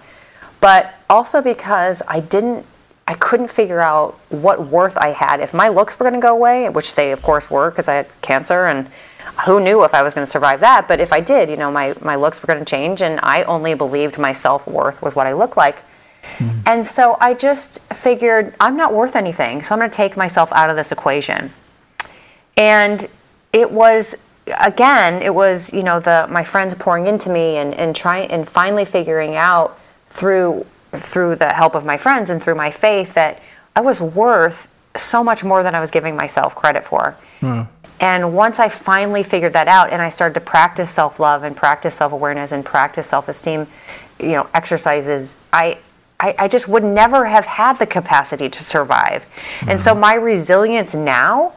but 0.60 0.94
also 1.08 1.40
because 1.40 2.02
I 2.06 2.20
didn't, 2.20 2.66
I 3.08 3.14
couldn't 3.14 3.48
figure 3.48 3.80
out 3.80 4.18
what 4.28 4.66
worth 4.66 4.96
I 4.96 5.08
had. 5.08 5.40
If 5.40 5.52
my 5.54 5.68
looks 5.68 5.98
were 5.98 6.04
going 6.04 6.20
to 6.20 6.24
go 6.24 6.34
away, 6.34 6.68
which 6.68 6.94
they 6.94 7.10
of 7.12 7.22
course 7.22 7.50
were 7.50 7.70
because 7.70 7.88
I 7.88 7.94
had 7.94 8.22
cancer 8.22 8.66
and 8.66 8.88
who 9.46 9.60
knew 9.60 9.82
if 9.84 9.94
I 9.94 10.02
was 10.02 10.14
going 10.14 10.26
to 10.26 10.30
survive 10.30 10.60
that, 10.60 10.86
but 10.86 11.00
if 11.00 11.12
I 11.12 11.20
did, 11.20 11.48
you 11.48 11.56
know, 11.56 11.72
my, 11.72 11.94
my 12.02 12.16
looks 12.16 12.40
were 12.42 12.46
going 12.46 12.58
to 12.58 12.64
change 12.64 13.00
and 13.00 13.18
I 13.22 13.42
only 13.44 13.74
believed 13.74 14.18
my 14.18 14.32
self 14.32 14.66
worth 14.66 15.02
was 15.02 15.16
what 15.16 15.26
I 15.26 15.32
looked 15.32 15.56
like. 15.56 15.82
Mm-hmm. 16.22 16.60
And 16.66 16.86
so 16.86 17.16
I 17.20 17.34
just 17.34 17.82
figured 17.92 18.54
I'm 18.60 18.76
not 18.76 18.94
worth 18.94 19.16
anything, 19.16 19.62
so 19.62 19.74
I'm 19.74 19.78
going 19.80 19.90
to 19.90 19.96
take 19.96 20.16
myself 20.16 20.52
out 20.52 20.70
of 20.70 20.76
this 20.76 20.92
equation. 20.92 21.50
and 22.56 23.08
it 23.52 23.70
was 23.70 24.14
again 24.58 25.22
it 25.22 25.34
was 25.34 25.72
you 25.72 25.82
know 25.82 26.00
the 26.00 26.26
my 26.30 26.42
friends 26.44 26.74
pouring 26.74 27.06
into 27.06 27.30
me 27.30 27.56
and 27.56 27.74
and 27.74 27.94
trying 27.94 28.30
and 28.30 28.48
finally 28.48 28.84
figuring 28.84 29.36
out 29.36 29.78
through 30.08 30.66
through 30.92 31.36
the 31.36 31.52
help 31.54 31.74
of 31.74 31.84
my 31.84 31.96
friends 31.96 32.28
and 32.30 32.42
through 32.42 32.54
my 32.54 32.70
faith 32.70 33.14
that 33.14 33.40
I 33.74 33.80
was 33.80 34.00
worth 34.00 34.68
so 34.96 35.24
much 35.24 35.42
more 35.42 35.62
than 35.62 35.74
I 35.74 35.80
was 35.80 35.90
giving 35.90 36.14
myself 36.16 36.54
credit 36.54 36.84
for. 36.84 37.16
And 38.00 38.34
once 38.34 38.58
I 38.58 38.68
finally 38.68 39.22
figured 39.22 39.52
that 39.54 39.68
out 39.68 39.90
and 39.90 40.02
I 40.02 40.10
started 40.10 40.34
to 40.34 40.40
practice 40.40 40.90
self-love 40.90 41.44
and 41.44 41.56
practice 41.56 41.94
self-awareness 41.94 42.50
and 42.52 42.64
practice 42.64 43.06
self-esteem, 43.06 43.66
you 44.18 44.32
know, 44.32 44.48
exercises, 44.52 45.36
I 45.52 45.78
I, 46.22 46.34
I 46.38 46.48
just 46.48 46.68
would 46.68 46.84
never 46.84 47.26
have 47.26 47.44
had 47.44 47.78
the 47.78 47.86
capacity 47.86 48.48
to 48.48 48.62
survive. 48.62 49.26
And 49.66 49.80
so 49.80 49.94
my 49.94 50.14
resilience 50.14 50.94
now 50.94 51.54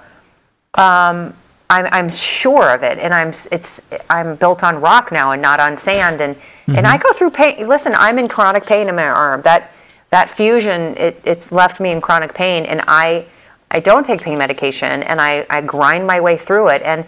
um, 0.73 1.33
I'm, 1.69 1.87
I'm 1.91 2.09
sure 2.09 2.73
of 2.73 2.83
it, 2.83 2.99
and 2.99 3.13
I'm 3.13 3.29
it's 3.29 3.87
I'm 4.09 4.35
built 4.35 4.63
on 4.63 4.81
rock 4.81 5.11
now 5.11 5.31
and 5.31 5.41
not 5.41 5.59
on 5.59 5.77
sand, 5.77 6.21
and 6.21 6.35
and 6.67 6.85
I 6.85 6.97
mm-hmm. 6.97 7.07
go 7.07 7.13
through 7.13 7.31
pain. 7.31 7.67
Listen, 7.67 7.95
I'm 7.95 8.19
in 8.19 8.27
chronic 8.27 8.65
pain 8.65 8.87
in 8.87 8.95
my 8.95 9.07
arm. 9.07 9.41
That 9.41 9.71
that 10.11 10.29
fusion 10.29 10.95
it 10.97 11.19
it 11.23 11.51
left 11.51 11.79
me 11.79 11.91
in 11.91 12.01
chronic 12.01 12.35
pain, 12.35 12.65
and 12.65 12.81
I 12.87 13.25
I 13.71 13.79
don't 13.79 14.05
take 14.05 14.21
pain 14.21 14.37
medication, 14.37 15.01
and 15.03 15.19
I 15.19 15.45
I 15.49 15.61
grind 15.61 16.05
my 16.05 16.21
way 16.21 16.37
through 16.37 16.67
it. 16.67 16.83
And 16.83 17.03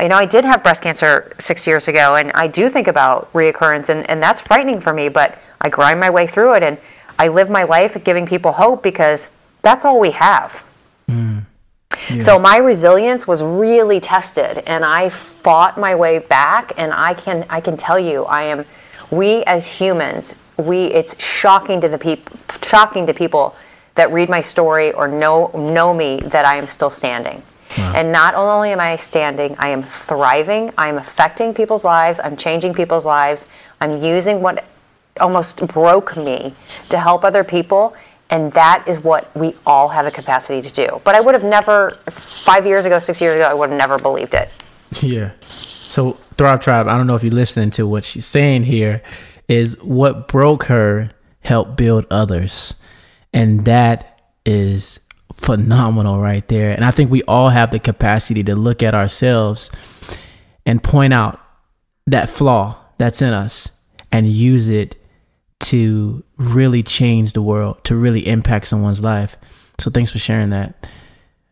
you 0.00 0.08
know 0.08 0.16
I 0.16 0.26
did 0.26 0.44
have 0.44 0.64
breast 0.64 0.82
cancer 0.82 1.32
six 1.38 1.66
years 1.66 1.86
ago, 1.86 2.16
and 2.16 2.32
I 2.32 2.48
do 2.48 2.68
think 2.68 2.88
about 2.88 3.32
reoccurrence, 3.32 3.90
and 3.90 4.08
and 4.10 4.20
that's 4.20 4.40
frightening 4.40 4.80
for 4.80 4.92
me. 4.92 5.08
But 5.08 5.38
I 5.60 5.68
grind 5.68 6.00
my 6.00 6.10
way 6.10 6.26
through 6.26 6.54
it, 6.54 6.64
and 6.64 6.78
I 7.20 7.28
live 7.28 7.50
my 7.50 7.64
life 7.64 8.02
giving 8.02 8.26
people 8.26 8.52
hope 8.52 8.82
because 8.82 9.28
that's 9.60 9.84
all 9.84 10.00
we 10.00 10.12
have. 10.12 10.64
Mm. 11.06 11.44
So 12.22 12.38
my 12.38 12.56
resilience 12.56 13.28
was 13.28 13.42
really 13.42 14.00
tested 14.00 14.62
and 14.66 14.86
I 14.86 15.10
fought 15.10 15.78
my 15.78 15.94
way 15.94 16.20
back 16.20 16.72
and 16.78 16.94
I 16.94 17.12
can 17.12 17.44
I 17.50 17.60
can 17.60 17.76
tell 17.76 17.98
you 17.98 18.24
I 18.24 18.44
am 18.44 18.64
we 19.10 19.44
as 19.44 19.66
humans 19.66 20.34
we 20.56 20.84
it's 20.86 21.22
shocking 21.22 21.82
to 21.82 21.88
the 21.88 21.98
people 21.98 22.38
shocking 22.62 23.06
to 23.06 23.12
people 23.12 23.54
that 23.96 24.10
read 24.12 24.30
my 24.30 24.40
story 24.40 24.90
or 24.92 25.06
know 25.06 25.50
know 25.54 25.92
me 25.92 26.20
that 26.24 26.46
I 26.46 26.56
am 26.56 26.66
still 26.66 26.90
standing. 26.90 27.42
And 27.76 28.10
not 28.10 28.34
only 28.34 28.70
am 28.70 28.80
I 28.80 28.96
standing, 28.96 29.54
I 29.58 29.68
am 29.68 29.82
thriving, 29.84 30.72
I'm 30.76 30.96
affecting 30.96 31.54
people's 31.54 31.84
lives, 31.84 32.18
I'm 32.18 32.36
changing 32.36 32.74
people's 32.74 33.04
lives, 33.04 33.46
I'm 33.80 34.02
using 34.02 34.42
what 34.42 34.64
almost 35.20 35.66
broke 35.68 36.16
me 36.16 36.54
to 36.88 36.98
help 36.98 37.24
other 37.24 37.44
people 37.44 37.94
and 38.30 38.52
that 38.52 38.84
is 38.86 39.00
what 39.00 39.34
we 39.36 39.54
all 39.66 39.88
have 39.88 40.04
the 40.04 40.10
capacity 40.10 40.66
to 40.66 40.72
do 40.72 41.00
but 41.04 41.14
i 41.14 41.20
would 41.20 41.34
have 41.34 41.44
never 41.44 41.90
five 42.10 42.66
years 42.66 42.84
ago 42.84 42.98
six 42.98 43.20
years 43.20 43.34
ago 43.34 43.44
i 43.44 43.54
would 43.54 43.70
have 43.70 43.78
never 43.78 43.98
believed 43.98 44.34
it 44.34 44.50
Yeah. 45.02 45.32
So 45.40 46.12
Thrive 46.34 46.60
Tribe, 46.60 46.88
I 46.88 46.96
don't 46.96 47.06
know 47.06 47.14
if 47.14 47.22
you're 47.22 47.32
listening 47.32 47.70
to 47.70 47.86
what 47.86 48.04
she's 48.04 48.26
saying 48.26 48.64
here, 48.64 49.02
is 49.48 49.80
what 49.82 50.28
broke 50.28 50.64
her 50.64 51.06
helped 51.40 51.76
build 51.76 52.06
others. 52.10 52.74
And 53.32 53.64
that 53.64 54.20
is 54.44 55.00
phenomenal 55.32 56.20
right 56.20 56.46
there. 56.48 56.72
And 56.72 56.84
I 56.84 56.90
think 56.90 57.10
we 57.10 57.22
all 57.24 57.48
have 57.48 57.70
the 57.70 57.78
capacity 57.78 58.42
to 58.44 58.54
look 58.54 58.82
at 58.82 58.94
ourselves 58.94 59.70
and 60.66 60.82
point 60.82 61.12
out 61.12 61.40
that 62.06 62.28
flaw 62.28 62.76
that's 62.98 63.22
in 63.22 63.32
us 63.32 63.70
and 64.12 64.28
use 64.28 64.68
it 64.68 64.96
to 65.60 66.24
really 66.36 66.82
change 66.82 67.32
the 67.32 67.42
world, 67.42 67.82
to 67.84 67.96
really 67.96 68.26
impact 68.26 68.66
someone's 68.66 69.02
life. 69.02 69.36
So 69.78 69.90
thanks 69.90 70.12
for 70.12 70.18
sharing 70.18 70.50
that. 70.50 70.88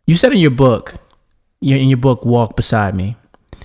You 0.07 0.17
said 0.17 0.33
in 0.33 0.39
your 0.39 0.51
book, 0.51 0.95
in 1.61 1.89
your 1.89 1.99
book, 1.99 2.25
Walk 2.25 2.57
Beside 2.57 2.95
Me, 2.95 3.17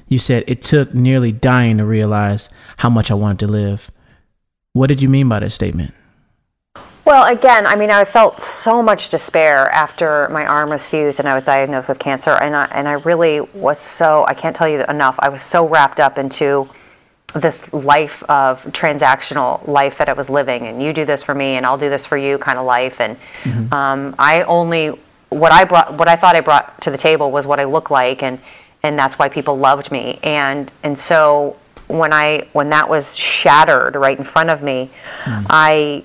you 0.07 0.19
said 0.19 0.43
it 0.47 0.61
took 0.61 0.93
nearly 0.93 1.31
dying 1.31 1.77
to 1.77 1.85
realize 1.85 2.49
how 2.77 2.89
much 2.89 3.09
I 3.09 3.13
wanted 3.15 3.39
to 3.39 3.47
live. 3.47 3.89
What 4.73 4.87
did 4.87 5.01
you 5.01 5.09
mean 5.09 5.29
by 5.29 5.39
that 5.39 5.51
statement? 5.51 5.93
well 7.05 7.25
again 7.25 7.65
i 7.65 7.75
mean 7.75 7.91
i 7.91 8.03
felt 8.05 8.41
so 8.41 8.81
much 8.81 9.09
despair 9.09 9.69
after 9.71 10.27
my 10.29 10.45
arm 10.45 10.69
was 10.69 10.87
fused 10.87 11.19
and 11.19 11.27
i 11.27 11.33
was 11.33 11.43
diagnosed 11.43 11.89
with 11.89 11.99
cancer 11.99 12.31
and 12.31 12.55
I, 12.55 12.65
and 12.71 12.87
I 12.87 12.93
really 12.93 13.41
was 13.41 13.77
so 13.77 14.25
i 14.27 14.33
can't 14.33 14.55
tell 14.55 14.69
you 14.69 14.83
enough 14.85 15.19
i 15.19 15.29
was 15.29 15.43
so 15.43 15.67
wrapped 15.67 15.99
up 15.99 16.17
into 16.17 16.67
this 17.33 17.73
life 17.73 18.21
of 18.23 18.63
transactional 18.65 19.67
life 19.67 19.97
that 19.97 20.07
I 20.09 20.13
was 20.13 20.29
living, 20.29 20.67
and 20.67 20.81
you 20.81 20.93
do 20.93 21.05
this 21.05 21.23
for 21.23 21.33
me, 21.33 21.55
and 21.55 21.65
I'll 21.65 21.77
do 21.77 21.89
this 21.89 22.05
for 22.05 22.17
you, 22.17 22.37
kind 22.37 22.59
of 22.59 22.65
life. 22.65 23.01
And 23.01 23.17
um, 23.73 24.15
I 24.19 24.43
only 24.43 24.99
what 25.29 25.51
I 25.51 25.63
brought, 25.63 25.97
what 25.97 26.07
I 26.07 26.15
thought 26.15 26.35
I 26.35 26.41
brought 26.41 26.79
to 26.81 26.91
the 26.91 26.97
table 26.97 27.31
was 27.31 27.47
what 27.47 27.59
I 27.59 27.63
look 27.65 27.89
like, 27.89 28.21
and 28.23 28.39
and 28.83 28.97
that's 28.99 29.17
why 29.17 29.29
people 29.29 29.57
loved 29.57 29.91
me. 29.91 30.19
And 30.23 30.71
and 30.83 30.97
so 30.97 31.57
when 31.87 32.13
I 32.13 32.47
when 32.53 32.69
that 32.69 32.89
was 32.89 33.15
shattered 33.15 33.95
right 33.95 34.17
in 34.17 34.23
front 34.23 34.49
of 34.49 34.61
me, 34.61 34.91
I 35.49 36.03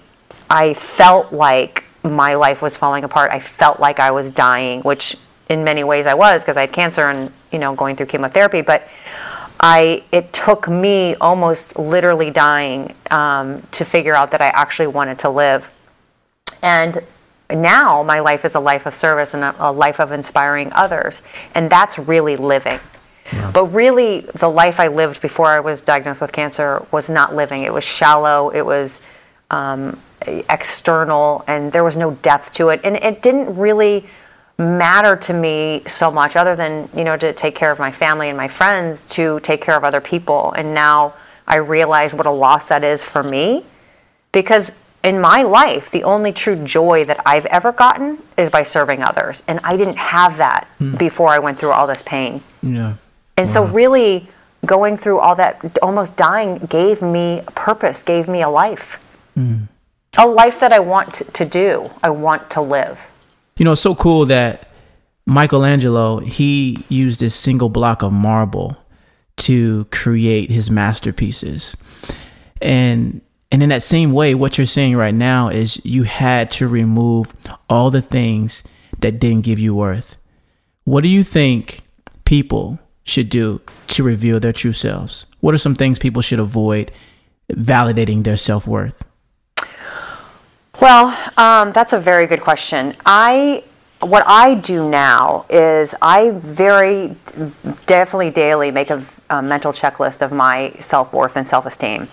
I 0.48 0.74
felt 0.74 1.32
like 1.32 1.84
my 2.02 2.34
life 2.36 2.62
was 2.62 2.76
falling 2.76 3.04
apart. 3.04 3.30
I 3.32 3.40
felt 3.40 3.80
like 3.80 4.00
I 4.00 4.10
was 4.12 4.30
dying, 4.30 4.80
which 4.80 5.16
in 5.48 5.64
many 5.64 5.84
ways 5.84 6.06
I 6.06 6.14
was 6.14 6.42
because 6.42 6.56
I 6.56 6.62
had 6.62 6.72
cancer 6.72 7.02
and 7.02 7.30
you 7.52 7.58
know 7.58 7.74
going 7.74 7.96
through 7.96 8.06
chemotherapy, 8.06 8.62
but. 8.62 8.88
I 9.60 10.04
it 10.12 10.32
took 10.32 10.68
me 10.68 11.14
almost 11.16 11.78
literally 11.78 12.30
dying 12.30 12.94
um, 13.10 13.62
to 13.72 13.84
figure 13.84 14.14
out 14.14 14.30
that 14.30 14.40
I 14.40 14.48
actually 14.48 14.88
wanted 14.88 15.18
to 15.20 15.30
live, 15.30 15.68
and 16.62 17.02
now 17.50 18.02
my 18.02 18.20
life 18.20 18.44
is 18.44 18.54
a 18.54 18.60
life 18.60 18.86
of 18.86 18.94
service 18.94 19.34
and 19.34 19.42
a, 19.42 19.54
a 19.58 19.72
life 19.72 20.00
of 20.00 20.12
inspiring 20.12 20.72
others, 20.72 21.22
and 21.54 21.70
that's 21.70 21.98
really 21.98 22.36
living. 22.36 22.80
But 23.52 23.66
really, 23.66 24.20
the 24.20 24.48
life 24.48 24.80
I 24.80 24.88
lived 24.88 25.20
before 25.20 25.46
I 25.46 25.60
was 25.60 25.80
diagnosed 25.82 26.20
with 26.20 26.32
cancer 26.32 26.86
was 26.90 27.10
not 27.10 27.34
living. 27.34 27.62
It 27.62 27.72
was 27.72 27.84
shallow. 27.84 28.50
It 28.50 28.64
was 28.64 29.02
um, 29.50 30.00
external, 30.26 31.44
and 31.46 31.72
there 31.72 31.84
was 31.84 31.96
no 31.96 32.12
depth 32.12 32.52
to 32.54 32.70
it, 32.70 32.80
and 32.84 32.96
it 32.96 33.22
didn't 33.22 33.56
really 33.56 34.06
matter 34.58 35.14
to 35.14 35.32
me 35.32 35.82
so 35.86 36.10
much 36.10 36.34
other 36.34 36.56
than 36.56 36.88
you 36.94 37.04
know 37.04 37.16
to 37.16 37.32
take 37.32 37.54
care 37.54 37.70
of 37.70 37.78
my 37.78 37.92
family 37.92 38.28
and 38.28 38.36
my 38.36 38.48
friends 38.48 39.04
to 39.04 39.38
take 39.40 39.62
care 39.62 39.76
of 39.76 39.84
other 39.84 40.00
people. 40.00 40.52
And 40.52 40.74
now 40.74 41.14
i 41.46 41.56
realize 41.56 42.12
what 42.12 42.26
a 42.26 42.30
loss 42.30 42.68
that 42.68 42.82
is 42.82 43.02
for 43.04 43.22
me. 43.22 43.64
Because 44.32 44.72
in 45.04 45.20
my 45.20 45.42
life 45.42 45.90
the 45.92 46.02
only 46.02 46.32
true 46.32 46.56
joy 46.64 47.04
that 47.04 47.20
i've 47.24 47.46
ever 47.46 47.70
gotten 47.70 48.18
is 48.36 48.50
by 48.50 48.64
serving 48.64 49.02
others. 49.02 49.44
And 49.46 49.60
i 49.62 49.76
didn't 49.76 49.96
have 49.96 50.38
that 50.38 50.66
hmm. 50.78 50.96
before 50.96 51.28
i 51.28 51.38
went 51.38 51.58
through 51.58 51.72
all 51.72 51.86
this 51.86 52.02
pain. 52.02 52.42
Yeah. 52.62 52.94
and 53.36 53.48
so 53.48 53.64
really 53.64 54.28
going 54.66 54.96
through 54.96 55.20
all 55.20 55.36
that 55.36 55.78
almost 55.82 56.16
dying 56.16 56.58
gave 56.58 57.00
me 57.00 57.42
a 57.46 57.52
purpose 57.52 58.02
gave 58.02 58.26
me 58.26 58.42
a 58.42 58.48
life. 58.48 58.96
Hmm. 59.34 59.64
A 60.18 60.26
life 60.26 60.58
that 60.58 60.72
i 60.72 60.80
want 60.80 61.14
to, 61.14 61.24
to 61.24 61.44
do. 61.44 61.86
I 62.02 62.10
want 62.10 62.50
to 62.50 62.60
live 62.60 63.08
You 63.58 63.64
know, 63.64 63.72
it's 63.72 63.80
so 63.80 63.94
cool 63.94 64.24
that 64.26 64.68
Michelangelo, 65.26 66.18
he 66.20 66.84
used 66.88 67.20
this 67.20 67.34
single 67.34 67.68
block 67.68 68.02
of 68.02 68.12
marble 68.12 68.76
to 69.38 69.84
create 69.86 70.50
his 70.50 70.70
masterpieces. 70.70 71.76
And 72.62 73.20
and 73.50 73.62
in 73.62 73.70
that 73.70 73.82
same 73.82 74.12
way, 74.12 74.34
what 74.34 74.58
you're 74.58 74.66
saying 74.66 74.96
right 74.96 75.14
now 75.14 75.48
is 75.48 75.84
you 75.84 76.02
had 76.02 76.50
to 76.52 76.68
remove 76.68 77.32
all 77.70 77.90
the 77.90 78.02
things 78.02 78.62
that 79.00 79.18
didn't 79.18 79.42
give 79.42 79.58
you 79.58 79.74
worth. 79.74 80.16
What 80.84 81.02
do 81.02 81.08
you 81.08 81.24
think 81.24 81.80
people 82.24 82.78
should 83.04 83.30
do 83.30 83.60
to 83.88 84.02
reveal 84.02 84.38
their 84.38 84.52
true 84.52 84.74
selves? 84.74 85.24
What 85.40 85.54
are 85.54 85.58
some 85.58 85.74
things 85.74 85.98
people 85.98 86.20
should 86.20 86.40
avoid 86.40 86.92
validating 87.50 88.24
their 88.24 88.36
self-worth? 88.36 89.02
Well, 90.80 91.06
um, 91.36 91.72
that's 91.72 91.92
a 91.92 91.98
very 91.98 92.26
good 92.26 92.40
question. 92.40 92.94
I 93.04 93.64
what 94.00 94.22
I 94.28 94.54
do 94.54 94.88
now 94.88 95.44
is 95.50 95.92
I 96.00 96.30
very 96.30 97.16
definitely 97.86 98.30
daily 98.30 98.70
make 98.70 98.90
a, 98.90 99.04
a 99.28 99.42
mental 99.42 99.72
checklist 99.72 100.22
of 100.22 100.30
my 100.30 100.70
self 100.78 101.12
worth 101.12 101.36
and 101.36 101.46
self 101.46 101.66
esteem 101.66 102.06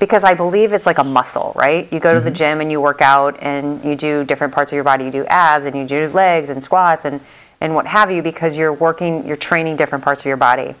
because 0.00 0.24
I 0.24 0.34
believe 0.34 0.72
it's 0.72 0.84
like 0.84 0.98
a 0.98 1.04
muscle, 1.04 1.52
right? 1.54 1.90
You 1.92 2.00
go 2.00 2.12
to 2.12 2.20
the 2.20 2.30
gym 2.30 2.60
and 2.60 2.72
you 2.72 2.80
work 2.80 3.00
out 3.02 3.36
and 3.40 3.84
you 3.84 3.94
do 3.94 4.24
different 4.24 4.52
parts 4.52 4.72
of 4.72 4.74
your 4.74 4.84
body. 4.84 5.04
You 5.04 5.12
do 5.12 5.24
abs 5.26 5.66
and 5.66 5.76
you 5.76 5.86
do 5.86 6.08
legs 6.08 6.50
and 6.50 6.62
squats 6.62 7.04
and 7.04 7.20
and 7.60 7.76
what 7.76 7.86
have 7.86 8.10
you 8.10 8.20
because 8.20 8.56
you're 8.56 8.72
working, 8.72 9.26
you're 9.26 9.36
training 9.36 9.76
different 9.76 10.02
parts 10.02 10.22
of 10.22 10.26
your 10.26 10.36
body. 10.36 10.74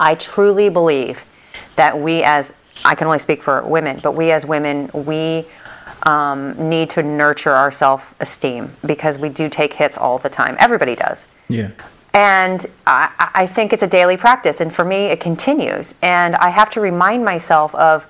I 0.00 0.14
truly 0.14 0.70
believe 0.70 1.24
that 1.76 1.98
we 1.98 2.22
as 2.22 2.54
I 2.84 2.94
can 2.94 3.06
only 3.06 3.18
speak 3.18 3.42
for 3.42 3.62
women, 3.62 4.00
but 4.02 4.12
we 4.12 4.30
as 4.30 4.46
women, 4.46 4.90
we 4.94 5.46
um, 6.04 6.68
need 6.68 6.90
to 6.90 7.02
nurture 7.02 7.52
our 7.52 7.72
self 7.72 8.14
esteem 8.20 8.72
because 8.84 9.18
we 9.18 9.28
do 9.28 9.48
take 9.48 9.74
hits 9.74 9.96
all 9.96 10.18
the 10.18 10.28
time. 10.28 10.56
Everybody 10.58 10.94
does. 10.94 11.26
Yeah. 11.48 11.70
And 12.14 12.66
I, 12.86 13.30
I 13.34 13.46
think 13.46 13.72
it's 13.72 13.82
a 13.82 13.86
daily 13.86 14.16
practice. 14.16 14.60
And 14.60 14.74
for 14.74 14.84
me, 14.84 15.06
it 15.06 15.20
continues. 15.20 15.94
And 16.02 16.34
I 16.36 16.48
have 16.50 16.70
to 16.70 16.80
remind 16.80 17.24
myself 17.24 17.74
of 17.74 18.06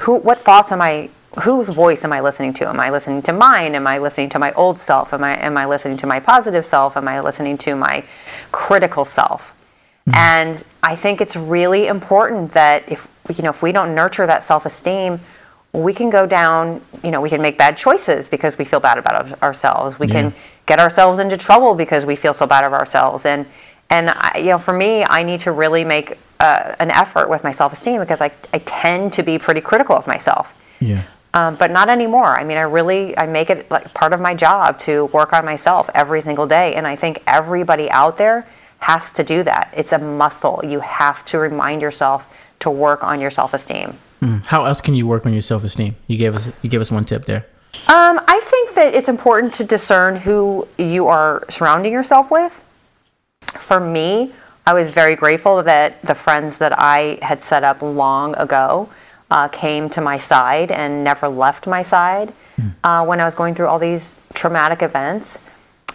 who, 0.00 0.16
what 0.16 0.38
thoughts 0.38 0.72
am 0.72 0.80
I 0.80 1.10
whose 1.42 1.68
voice 1.68 2.04
am 2.04 2.12
I 2.12 2.20
listening 2.20 2.54
to? 2.54 2.68
Am 2.68 2.80
I 2.80 2.90
listening 2.90 3.22
to 3.22 3.32
mine? 3.32 3.74
Am 3.74 3.86
I 3.86 3.98
listening 3.98 4.28
to 4.30 4.38
my 4.38 4.52
old 4.52 4.80
self? 4.80 5.12
Am 5.12 5.22
I 5.22 5.36
am 5.36 5.56
I 5.56 5.66
listening 5.66 5.96
to 5.98 6.06
my 6.06 6.20
positive 6.20 6.64
self? 6.64 6.96
Am 6.96 7.06
I 7.06 7.20
listening 7.20 7.58
to 7.58 7.76
my 7.76 8.04
critical 8.50 9.04
self? 9.04 9.54
And 10.14 10.64
I 10.82 10.96
think 10.96 11.20
it's 11.20 11.36
really 11.36 11.86
important 11.86 12.52
that 12.52 12.90
if 12.90 13.06
you 13.36 13.42
know 13.42 13.50
if 13.50 13.62
we 13.62 13.72
don't 13.72 13.94
nurture 13.94 14.26
that 14.26 14.42
self-esteem, 14.42 15.20
we 15.72 15.92
can 15.92 16.10
go 16.10 16.26
down, 16.26 16.80
you 17.04 17.10
know, 17.10 17.20
we 17.20 17.28
can 17.28 17.42
make 17.42 17.58
bad 17.58 17.76
choices 17.76 18.28
because 18.28 18.56
we 18.58 18.64
feel 18.64 18.80
bad 18.80 18.98
about 18.98 19.40
ourselves. 19.42 19.98
We 19.98 20.06
Yeah. 20.06 20.12
can 20.14 20.34
get 20.66 20.80
ourselves 20.80 21.18
into 21.20 21.36
trouble 21.36 21.74
because 21.74 22.06
we 22.06 22.16
feel 22.16 22.34
so 22.34 22.46
bad 22.46 22.64
of 22.64 22.72
ourselves. 22.72 23.24
And 23.26 23.46
and 23.90 24.10
I, 24.10 24.38
you 24.38 24.50
know, 24.50 24.58
for 24.58 24.74
me, 24.74 25.02
I 25.02 25.22
need 25.22 25.40
to 25.40 25.52
really 25.52 25.82
make 25.82 26.18
uh, 26.40 26.74
an 26.78 26.90
effort 26.90 27.30
with 27.30 27.42
my 27.42 27.52
self-esteem 27.52 28.00
because 28.00 28.20
I 28.20 28.30
I 28.52 28.58
tend 28.58 29.12
to 29.14 29.22
be 29.22 29.38
pretty 29.38 29.60
critical 29.60 29.96
of 29.96 30.06
myself. 30.06 30.52
Yeah. 30.80 31.00
Um, 31.34 31.56
but 31.56 31.70
not 31.70 31.88
anymore. 31.88 32.38
I 32.38 32.44
mean, 32.44 32.56
I 32.58 32.62
really 32.62 33.16
I 33.16 33.26
make 33.26 33.50
it 33.50 33.70
like 33.70 33.92
part 33.94 34.12
of 34.12 34.20
my 34.20 34.34
job 34.34 34.78
to 34.80 35.06
work 35.06 35.32
on 35.32 35.44
myself 35.44 35.90
every 35.94 36.20
single 36.22 36.46
day, 36.46 36.74
and 36.74 36.86
I 36.86 36.96
think 36.96 37.22
everybody 37.26 37.90
out 37.90 38.16
there 38.18 38.46
has 38.80 39.12
to 39.14 39.24
do 39.24 39.42
that. 39.42 39.72
It's 39.76 39.92
a 39.92 39.98
muscle. 39.98 40.62
You 40.64 40.80
have 40.80 41.24
to 41.26 41.38
remind 41.38 41.82
yourself 41.82 42.26
to 42.60 42.70
work 42.70 43.02
on 43.04 43.20
your 43.20 43.30
self-esteem. 43.30 43.98
Mm. 44.20 44.44
How 44.46 44.64
else 44.64 44.80
can 44.80 44.94
you 44.94 45.06
work 45.06 45.26
on 45.26 45.32
your 45.32 45.42
self 45.42 45.64
esteem? 45.64 45.96
You 46.06 46.16
gave 46.16 46.36
us 46.36 46.50
you 46.62 46.70
gave 46.70 46.80
us 46.80 46.90
one 46.90 47.04
tip 47.04 47.24
there. 47.24 47.46
Um, 47.88 48.20
I 48.26 48.40
think 48.42 48.74
that 48.74 48.94
it's 48.94 49.08
important 49.08 49.54
to 49.54 49.64
discern 49.64 50.16
who 50.16 50.66
you 50.78 51.06
are 51.06 51.44
surrounding 51.48 51.92
yourself 51.92 52.30
with. 52.30 52.64
For 53.46 53.78
me, 53.78 54.32
I 54.66 54.74
was 54.74 54.90
very 54.90 55.16
grateful 55.16 55.62
that 55.62 56.02
the 56.02 56.14
friends 56.14 56.58
that 56.58 56.78
I 56.78 57.18
had 57.22 57.42
set 57.42 57.64
up 57.64 57.82
long 57.82 58.34
ago 58.36 58.90
uh, 59.30 59.48
came 59.48 59.88
to 59.90 60.00
my 60.00 60.18
side 60.18 60.70
and 60.70 61.04
never 61.04 61.28
left 61.28 61.66
my 61.66 61.82
side 61.82 62.32
uh, 62.84 63.04
when 63.04 63.20
I 63.20 63.24
was 63.24 63.34
going 63.34 63.54
through 63.54 63.66
all 63.66 63.78
these 63.78 64.20
traumatic 64.34 64.82
events. 64.82 65.38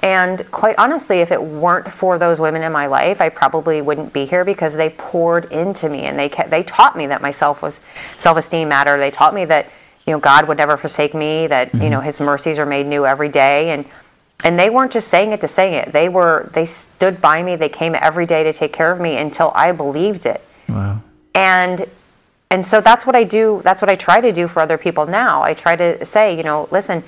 And 0.04 0.52
quite 0.52 0.76
honestly, 0.78 1.22
if 1.22 1.32
it 1.32 1.42
weren't 1.42 1.90
for 1.92 2.20
those 2.20 2.38
women 2.38 2.62
in 2.62 2.74
my 2.74 2.88
life, 2.88 3.22
I 3.22 3.30
probably 3.30 3.82
wouldn't 3.82 4.12
be 4.12 4.26
here 4.26 4.44
because 4.44 4.74
they 4.74 4.90
poured 4.90 5.46
into 5.46 5.88
me 5.88 6.02
and 6.02 6.20
they 6.20 6.28
kept, 6.28 6.50
they 6.50 6.62
taught 6.62 6.98
me 6.98 7.08
that 7.08 7.22
my 7.22 7.32
self 7.32 7.62
was 7.62 7.80
self-esteem 8.18 8.68
mattered. 8.68 8.98
They 9.00 9.12
taught 9.12 9.34
me 9.34 9.46
that 9.46 9.70
you 10.06 10.12
know 10.12 10.20
God 10.20 10.50
would 10.50 10.58
never 10.58 10.76
forsake 10.76 11.14
me. 11.14 11.48
That 11.48 11.74
you 11.74 11.90
know 11.90 12.00
mm-hmm. 12.00 12.06
His 12.06 12.20
mercies 12.20 12.60
are 12.60 12.66
made 12.66 12.86
new 12.86 13.06
every 13.06 13.30
day. 13.30 13.70
And 13.72 13.86
and 14.44 14.60
they 14.60 14.70
weren't 14.70 14.92
just 14.92 15.08
saying 15.08 15.32
it 15.32 15.40
to 15.40 15.48
say 15.48 15.76
it. 15.76 15.94
They 15.94 16.10
were 16.10 16.50
they 16.54 16.66
stood 16.66 17.22
by 17.22 17.42
me. 17.42 17.56
They 17.56 17.70
came 17.70 17.96
every 17.96 18.26
day 18.26 18.44
to 18.44 18.52
take 18.52 18.74
care 18.74 18.92
of 18.92 19.00
me 19.00 19.16
until 19.16 19.54
I 19.56 19.72
believed 19.72 20.26
it 20.26 20.46
Wow. 20.68 21.02
and 21.34 21.86
and 22.52 22.66
so 22.66 22.82
that's 22.82 23.06
what 23.06 23.16
I 23.16 23.24
do 23.24 23.62
that's 23.64 23.82
what 23.82 23.90
I 23.90 23.96
try 23.96 24.20
to 24.22 24.32
do 24.34 24.48
for 24.50 24.62
other 24.62 24.78
people 24.78 25.06
now 25.06 25.42
I 25.44 25.54
try 25.54 25.76
to 25.78 26.04
say 26.06 26.36
you 26.36 26.44
know 26.44 26.68
listen 26.72 27.04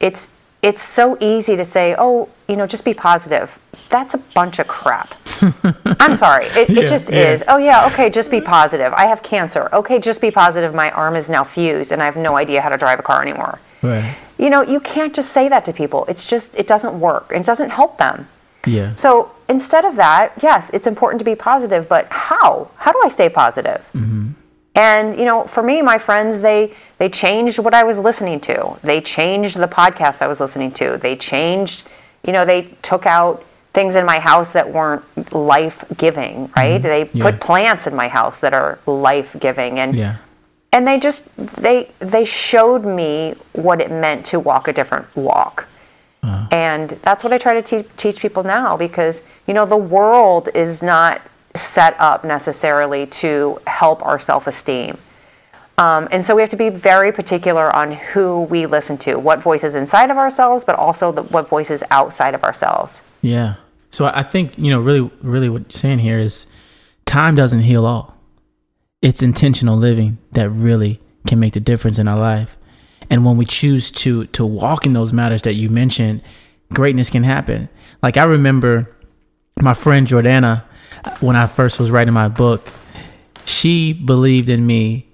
it's 0.00 0.32
it's 0.62 0.82
so 0.82 1.16
easy 1.20 1.56
to 1.56 1.64
say 1.64 1.94
oh 1.98 2.28
you 2.48 2.56
know 2.56 2.66
just 2.66 2.84
be 2.84 2.94
positive. 2.94 3.58
That's 3.90 4.14
a 4.14 4.18
bunch 4.18 4.58
of 4.58 4.66
crap. 4.68 5.08
I'm 6.00 6.14
sorry. 6.14 6.46
It, 6.46 6.68
Yeah, 6.70 6.82
it 6.82 6.88
just 6.88 7.10
yeah. 7.10 7.32
is. 7.32 7.44
Oh 7.48 7.58
yeah 7.58 7.86
okay 7.92 8.10
just 8.10 8.30
be 8.30 8.40
positive. 8.40 8.92
I 8.94 9.06
have 9.06 9.22
cancer. 9.22 9.68
Okay 9.72 9.98
just 10.00 10.20
be 10.20 10.30
positive. 10.30 10.74
My 10.74 10.90
arm 10.90 11.14
is 11.16 11.28
now 11.30 11.44
fused 11.44 11.92
and 11.92 12.02
I 12.02 12.06
have 12.06 12.16
no 12.16 12.36
idea 12.36 12.60
how 12.60 12.68
to 12.70 12.76
drive 12.76 12.98
a 12.98 13.02
car 13.02 13.22
anymore. 13.22 13.58
Right. 13.82 14.16
you 14.38 14.50
know 14.50 14.62
you 14.62 14.80
can't 14.80 15.14
just 15.14 15.30
say 15.30 15.48
that 15.48 15.64
to 15.66 15.72
people. 15.72 16.04
It's 16.08 16.26
just 16.28 16.56
it 16.58 16.66
doesn't 16.66 16.98
work. 16.98 17.30
It 17.34 17.44
doesn't 17.46 17.70
help 17.70 17.98
them. 17.98 18.28
Yeah. 18.66 18.94
so 18.96 19.30
instead 19.48 19.84
of 19.84 19.94
that, 19.96 20.32
yes, 20.42 20.68
it's 20.74 20.86
important 20.86 21.20
to 21.20 21.24
be 21.24 21.36
positive, 21.36 21.88
but 21.88 22.06
how? 22.10 22.68
How 22.76 22.90
do 22.92 23.00
I 23.04 23.08
stay 23.08 23.28
positive? 23.28 23.80
Mm-hmm. 23.94 24.17
And 24.78 25.18
you 25.18 25.24
know, 25.24 25.42
for 25.44 25.62
me, 25.62 25.82
my 25.82 25.98
friends, 25.98 26.38
they 26.38 26.72
they 26.98 27.08
changed 27.08 27.58
what 27.58 27.74
I 27.74 27.82
was 27.84 27.98
listening 27.98 28.38
to. 28.40 28.78
They 28.82 29.00
changed 29.00 29.56
the 29.58 29.66
podcast 29.66 30.22
I 30.22 30.28
was 30.28 30.40
listening 30.40 30.70
to. 30.80 30.96
They 30.96 31.16
changed, 31.16 31.88
you 32.24 32.32
know, 32.32 32.44
they 32.44 32.62
took 32.82 33.04
out 33.04 33.44
things 33.72 33.96
in 33.96 34.04
my 34.06 34.18
house 34.20 34.52
that 34.52 34.72
weren't 34.72 35.04
life 35.32 35.84
giving, 35.96 36.36
mm-hmm. 36.48 36.58
right? 36.60 36.78
They 36.82 37.10
Yeah. 37.12 37.24
put 37.24 37.40
plants 37.40 37.86
in 37.88 37.94
my 37.94 38.08
house 38.08 38.40
that 38.40 38.54
are 38.54 38.78
life 38.86 39.36
giving, 39.40 39.78
and 39.80 39.94
Yeah. 39.94 40.14
and 40.72 40.86
they 40.86 40.98
just 41.00 41.20
they 41.66 41.90
they 41.98 42.24
showed 42.24 42.84
me 42.84 43.34
what 43.54 43.80
it 43.80 43.90
meant 43.90 44.26
to 44.26 44.38
walk 44.38 44.68
a 44.68 44.72
different 44.72 45.06
walk 45.16 45.66
uh-huh. 46.22 46.46
and 46.52 46.90
that's 47.06 47.22
what 47.24 47.32
i 47.32 47.38
try 47.38 47.54
to 47.60 47.62
te- 47.70 47.88
teach 47.96 48.18
people 48.20 48.42
now 48.42 48.76
because 48.76 49.22
you 49.46 49.54
know 49.54 49.64
the 49.76 49.82
world 49.96 50.48
is 50.54 50.82
not 50.82 51.20
set 51.54 51.98
up 51.98 52.24
necessarily 52.24 53.06
to 53.06 53.60
help 53.66 54.04
our 54.04 54.20
self-esteem 54.20 54.96
um, 55.78 56.08
and 56.10 56.24
so 56.24 56.34
we 56.34 56.42
have 56.42 56.50
to 56.50 56.56
be 56.56 56.70
very 56.70 57.12
particular 57.12 57.74
on 57.74 57.92
who 57.92 58.42
we 58.42 58.66
listen 58.66 58.98
to 58.98 59.18
what 59.18 59.42
voices 59.42 59.74
inside 59.74 60.10
of 60.10 60.16
ourselves 60.16 60.64
but 60.64 60.76
also 60.76 61.12
the, 61.12 61.22
what 61.22 61.48
voices 61.48 61.82
outside 61.90 62.34
of 62.34 62.44
ourselves 62.44 63.02
Yeah. 63.22 63.54
So 63.90 64.06
I 64.06 64.22
think, 64.22 64.52
you 64.58 64.70
know, 64.70 64.80
really, 64.80 65.10
really 65.22 65.48
what 65.48 65.72
you're 65.72 65.80
saying 65.80 66.00
here 66.00 66.18
is 66.18 66.46
time 67.06 67.34
doesn't 67.34 67.60
heal 67.60 67.86
all. 67.86 68.16
It's 69.00 69.22
intentional 69.22 69.76
living 69.76 70.18
that 70.32 70.50
really 70.50 71.00
can 71.26 71.40
make 71.40 71.54
the 71.54 71.60
difference 71.60 71.98
in 71.98 72.08
our 72.08 72.18
life. 72.18 72.56
And 73.10 73.24
when 73.24 73.36
we 73.36 73.46
choose 73.46 73.90
to 73.92 74.26
to 74.26 74.44
walk 74.44 74.84
in 74.84 74.92
those 74.92 75.12
matters 75.12 75.42
that 75.42 75.54
you 75.54 75.70
mentioned, 75.70 76.22
greatness 76.72 77.08
can 77.08 77.22
happen. 77.22 77.68
Like 78.02 78.16
I 78.16 78.24
remember 78.24 78.94
my 79.60 79.72
friend 79.72 80.06
Jordana, 80.06 80.64
when 81.20 81.36
I 81.36 81.46
first 81.46 81.78
was 81.78 81.90
writing 81.90 82.14
my 82.14 82.28
book, 82.28 82.68
she 83.44 83.92
believed 83.92 84.48
in 84.48 84.66
me 84.66 85.06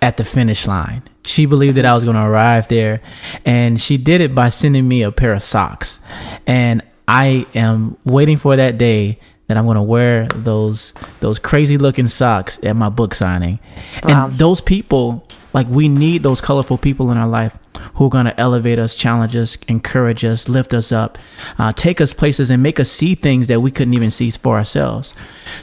at 0.00 0.16
the 0.16 0.24
finish 0.24 0.66
line. 0.66 1.02
She 1.24 1.46
believed 1.46 1.76
that 1.76 1.84
I 1.84 1.94
was 1.94 2.04
going 2.04 2.16
to 2.16 2.24
arrive 2.24 2.68
there. 2.68 3.00
And 3.44 3.80
she 3.80 3.96
did 3.96 4.20
it 4.20 4.34
by 4.34 4.48
sending 4.48 4.88
me 4.88 5.02
a 5.02 5.12
pair 5.12 5.32
of 5.32 5.42
socks. 5.42 6.00
And 6.46 6.82
I 7.06 7.46
am 7.54 7.96
waiting 8.04 8.36
for 8.36 8.56
that 8.56 8.78
day 8.78 9.20
that 9.52 9.58
I'm 9.58 9.66
to 9.76 9.82
wear 9.82 10.28
those 10.28 10.94
those 11.20 11.38
crazy 11.38 11.76
looking 11.76 12.08
socks 12.08 12.58
at 12.62 12.74
my 12.74 12.88
book 12.88 13.14
signing. 13.14 13.58
Wow. 14.02 14.24
And 14.24 14.34
those 14.34 14.62
people, 14.62 15.22
like 15.52 15.66
we 15.68 15.88
need 15.88 16.22
those 16.22 16.40
colorful 16.40 16.78
people 16.78 17.10
in 17.10 17.18
our 17.18 17.28
life 17.28 17.58
who 17.94 18.06
are 18.06 18.10
to 18.24 18.40
elevate 18.40 18.78
us, 18.78 18.94
challenge 18.94 19.36
us, 19.36 19.58
encourage 19.68 20.24
us, 20.24 20.48
lift 20.48 20.72
us 20.72 20.90
up, 20.90 21.18
uh, 21.58 21.70
take 21.72 22.00
us 22.00 22.14
places, 22.14 22.48
and 22.48 22.62
make 22.62 22.80
us 22.80 22.90
see 22.90 23.14
things 23.14 23.48
that 23.48 23.60
we 23.60 23.70
couldn't 23.70 23.92
even 23.92 24.10
see 24.10 24.30
for 24.30 24.56
ourselves. 24.56 25.12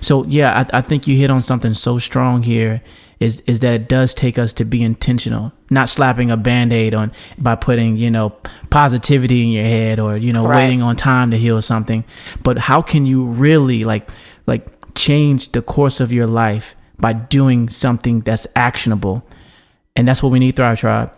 So 0.01 0.23
yeah, 0.25 0.67
I, 0.71 0.77
I 0.77 0.81
think 0.81 1.07
you 1.07 1.17
hit 1.17 1.31
on 1.31 1.41
something 1.41 1.73
so 1.73 1.97
strong 1.97 2.43
here. 2.43 2.83
Is, 3.19 3.41
is 3.47 3.59
that 3.59 3.73
it 3.73 3.89
does 3.89 4.13
take 4.13 4.39
us 4.39 4.53
to 4.53 4.63
be 4.65 4.81
intentional, 4.81 5.51
not 5.69 5.89
slapping 5.89 6.31
a 6.31 6.37
band-aid 6.37 6.93
on 6.93 7.11
by 7.37 7.55
putting, 7.55 7.97
you 7.97 8.09
know, 8.09 8.29
positivity 8.69 9.43
in 9.43 9.49
your 9.49 9.65
head 9.65 9.99
or, 9.99 10.15
you 10.15 10.31
know, 10.31 10.47
Right. 10.47 10.63
waiting 10.63 10.81
on 10.81 10.95
time 10.95 11.31
to 11.31 11.37
heal 11.37 11.61
something. 11.61 12.05
But 12.43 12.57
how 12.57 12.81
can 12.81 13.05
you 13.05 13.25
really 13.25 13.83
like 13.83 14.09
like 14.47 14.65
change 14.95 15.51
the 15.51 15.61
course 15.61 15.99
of 15.99 16.13
your 16.13 16.27
life 16.27 16.75
by 16.97 17.11
doing 17.11 17.67
something 17.67 18.21
that's 18.21 18.47
actionable? 18.55 19.25
And 19.97 20.07
that's 20.07 20.23
what 20.23 20.31
we 20.31 20.39
need 20.39 20.55
Thrive 20.55 20.79
Tribe. 20.79 21.11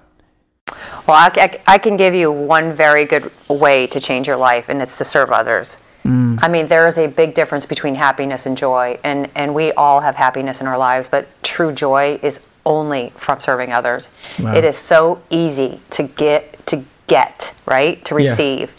well 1.06 1.18
I, 1.18 1.32
I- 1.36 1.60
I 1.68 1.78
can 1.78 1.98
give 1.98 2.16
you 2.16 2.32
one 2.32 2.74
very 2.74 3.06
good 3.06 3.30
way 3.48 3.86
to 3.88 4.00
change 4.00 4.26
your 4.28 4.38
life 4.38 4.70
and 4.70 4.82
it's 4.82 4.98
to 4.98 5.06
serve 5.06 5.30
others 5.32 5.78
I 6.04 6.48
mean, 6.48 6.68
there 6.68 6.88
is 6.88 6.98
a 6.98 7.08
big 7.08 7.34
difference 7.36 7.66
between 7.66 7.96
happiness 7.96 8.46
and 8.46 8.58
joy, 8.58 9.00
and, 9.04 9.30
and 9.36 9.54
we 9.54 9.72
all 9.74 10.00
have 10.02 10.16
happiness 10.16 10.60
in 10.60 10.68
our 10.68 10.78
lives, 10.78 11.08
but 11.10 11.28
true 11.44 11.72
joy 11.72 12.20
is 12.24 12.40
only 12.66 13.12
from 13.16 13.40
serving 13.42 13.72
others. 13.72 14.08
Wow. 14.40 14.56
It 14.56 14.64
is 14.64 14.78
so 14.78 15.22
easy 15.30 15.80
to 15.92 16.04
get 16.04 16.66
to 16.68 16.84
get 17.08 17.54
right 17.66 18.04
to 18.06 18.16
Yeah. 18.22 18.30
receive, 18.32 18.74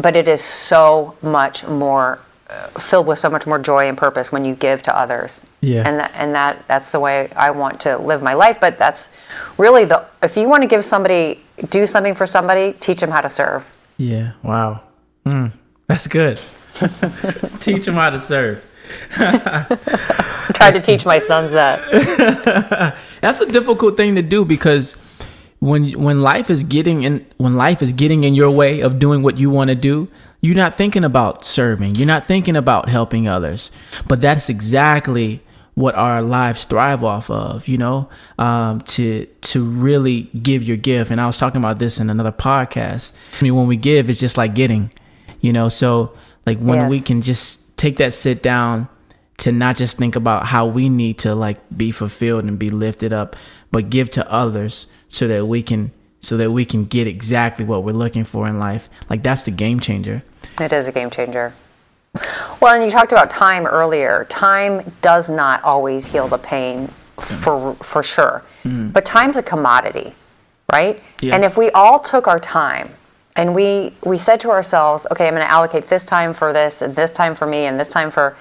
but 0.00 0.14
it 0.16 0.28
is 0.28 0.42
so 0.42 1.16
much 1.22 1.64
more 1.66 2.20
uh, 2.48 2.66
filled 2.78 3.06
with 3.08 3.18
so 3.18 3.28
much 3.28 3.44
more 3.46 3.58
joy 3.58 3.88
and 3.88 3.98
purpose 3.98 4.30
when 4.30 4.44
you 4.44 4.54
give 4.54 4.80
to 4.82 4.96
others. 4.96 5.40
Yeah. 5.60 5.82
and 5.88 5.98
that, 5.98 6.12
and 6.16 6.34
that 6.34 6.66
that's 6.68 6.92
the 6.92 7.00
way 7.00 7.28
I 7.34 7.50
want 7.50 7.80
to 7.80 7.96
live 7.98 8.22
my 8.22 8.34
life. 8.34 8.60
But 8.60 8.78
that's 8.78 9.08
really 9.58 9.84
the 9.84 10.04
if 10.22 10.36
you 10.36 10.48
want 10.48 10.62
to 10.62 10.68
give 10.68 10.84
somebody 10.84 11.40
do 11.70 11.86
something 11.88 12.14
for 12.14 12.26
somebody, 12.26 12.72
teach 12.74 13.00
them 13.00 13.10
how 13.10 13.20
to 13.20 13.30
serve. 13.30 13.66
Yeah. 13.96 14.32
Wow. 14.44 14.82
Mm, 15.24 15.50
that's 15.86 16.06
good. 16.06 16.36
Teach 17.60 17.86
them 17.86 17.94
how 17.94 18.10
to 18.10 18.18
serve. 18.18 18.64
I 19.16 20.52
tried 20.54 20.72
to 20.72 20.80
teach 20.80 21.04
my 21.04 21.18
sons 21.18 21.52
that. 21.52 22.96
That's 23.20 23.40
a 23.40 23.50
difficult 23.50 23.96
thing 23.96 24.14
to 24.14 24.22
do 24.22 24.44
because 24.44 24.92
when 25.58 26.00
when 26.00 26.22
life 26.22 26.50
is 26.50 26.62
getting 26.62 27.02
in 27.02 27.26
when 27.38 27.56
life 27.56 27.82
is 27.82 27.92
getting 27.92 28.24
in 28.24 28.34
your 28.34 28.50
way 28.50 28.80
of 28.80 28.98
doing 28.98 29.22
what 29.22 29.38
you 29.38 29.50
want 29.50 29.70
to 29.70 29.74
do, 29.74 30.08
you're 30.40 30.56
not 30.56 30.74
thinking 30.74 31.04
about 31.04 31.44
serving. 31.44 31.96
You're 31.96 32.06
not 32.06 32.26
thinking 32.26 32.56
about 32.56 32.88
helping 32.88 33.26
others. 33.26 33.72
But 34.06 34.20
that's 34.20 34.48
exactly 34.48 35.42
what 35.74 35.94
our 35.94 36.22
lives 36.22 36.64
thrive 36.64 37.04
off 37.04 37.30
of, 37.30 37.68
you 37.68 37.78
know, 37.78 38.08
um, 38.38 38.80
to 38.82 39.26
to 39.26 39.64
really 39.64 40.22
give 40.42 40.62
your 40.62 40.76
gift. 40.76 41.10
And 41.10 41.20
I 41.20 41.26
was 41.26 41.38
talking 41.38 41.60
about 41.60 41.78
this 41.78 41.98
in 41.98 42.10
another 42.10 42.32
podcast. 42.32 43.12
I 43.38 43.42
mean, 43.42 43.54
when 43.54 43.66
we 43.66 43.76
give, 43.76 44.08
it's 44.08 44.20
just 44.20 44.36
like 44.36 44.54
getting, 44.54 44.90
you 45.46 45.52
know. 45.52 45.68
So 45.68 46.12
like 46.44 46.58
when 46.58 46.88
we 46.88 47.00
can 47.00 47.22
just 47.22 47.76
take 47.76 47.96
that 47.98 48.12
sit 48.12 48.42
down 48.42 48.88
to 49.38 49.52
not 49.52 49.76
just 49.76 49.96
think 49.96 50.16
about 50.16 50.46
how 50.46 50.66
we 50.66 50.88
need 50.88 51.18
to 51.18 51.34
like 51.34 51.60
be 51.76 51.92
fulfilled 51.92 52.44
and 52.44 52.58
be 52.58 52.68
lifted 52.68 53.12
up, 53.12 53.36
but 53.70 53.88
give 53.90 54.10
to 54.10 54.30
others 54.30 54.88
so 55.08 55.28
that 55.28 55.46
we 55.46 55.62
can 55.62 55.92
so 56.20 56.36
that 56.36 56.50
we 56.50 56.64
can 56.64 56.84
get 56.84 57.06
exactly 57.06 57.64
what 57.64 57.84
we're 57.84 57.92
looking 57.92 58.24
for 58.24 58.48
in 58.48 58.58
life. 58.58 58.88
Like 59.08 59.22
that's 59.22 59.44
the 59.44 59.52
game 59.52 59.78
changer. 59.78 60.24
It 60.58 60.72
is 60.72 60.88
a 60.88 60.92
game 60.92 61.10
changer. 61.10 61.54
Well, 62.60 62.74
and 62.74 62.82
you 62.82 62.90
talked 62.90 63.12
about 63.12 63.30
time 63.30 63.66
earlier. 63.66 64.26
Time 64.28 64.92
does 65.02 65.28
not 65.28 65.62
always 65.62 66.06
heal 66.06 66.26
the 66.26 66.38
pain 66.38 66.88
for 67.18 67.74
for 67.76 68.02
sure. 68.02 68.42
Mm. 68.64 68.92
But 68.92 69.04
time's 69.04 69.36
a 69.36 69.42
commodity, 69.42 70.14
right? 70.72 71.00
Yeah. 71.20 71.34
And 71.34 71.44
if 71.44 71.56
we 71.56 71.70
all 71.70 72.00
took 72.00 72.26
our 72.26 72.40
time 72.40 72.90
and 73.36 73.54
we 73.54 73.92
we 74.04 74.18
said 74.18 74.40
to 74.40 74.50
ourselves, 74.50 75.06
okay, 75.10 75.28
I'm 75.28 75.34
going 75.34 75.46
to 75.46 75.50
allocate 75.50 75.88
this 75.88 76.04
time 76.04 76.32
for 76.32 76.52
this 76.52 76.82
and 76.82 76.96
this 76.96 77.12
time 77.12 77.34
for 77.34 77.46
me 77.46 77.66
and 77.66 77.78
this 77.78 77.90
time 77.90 78.10
for 78.10 78.36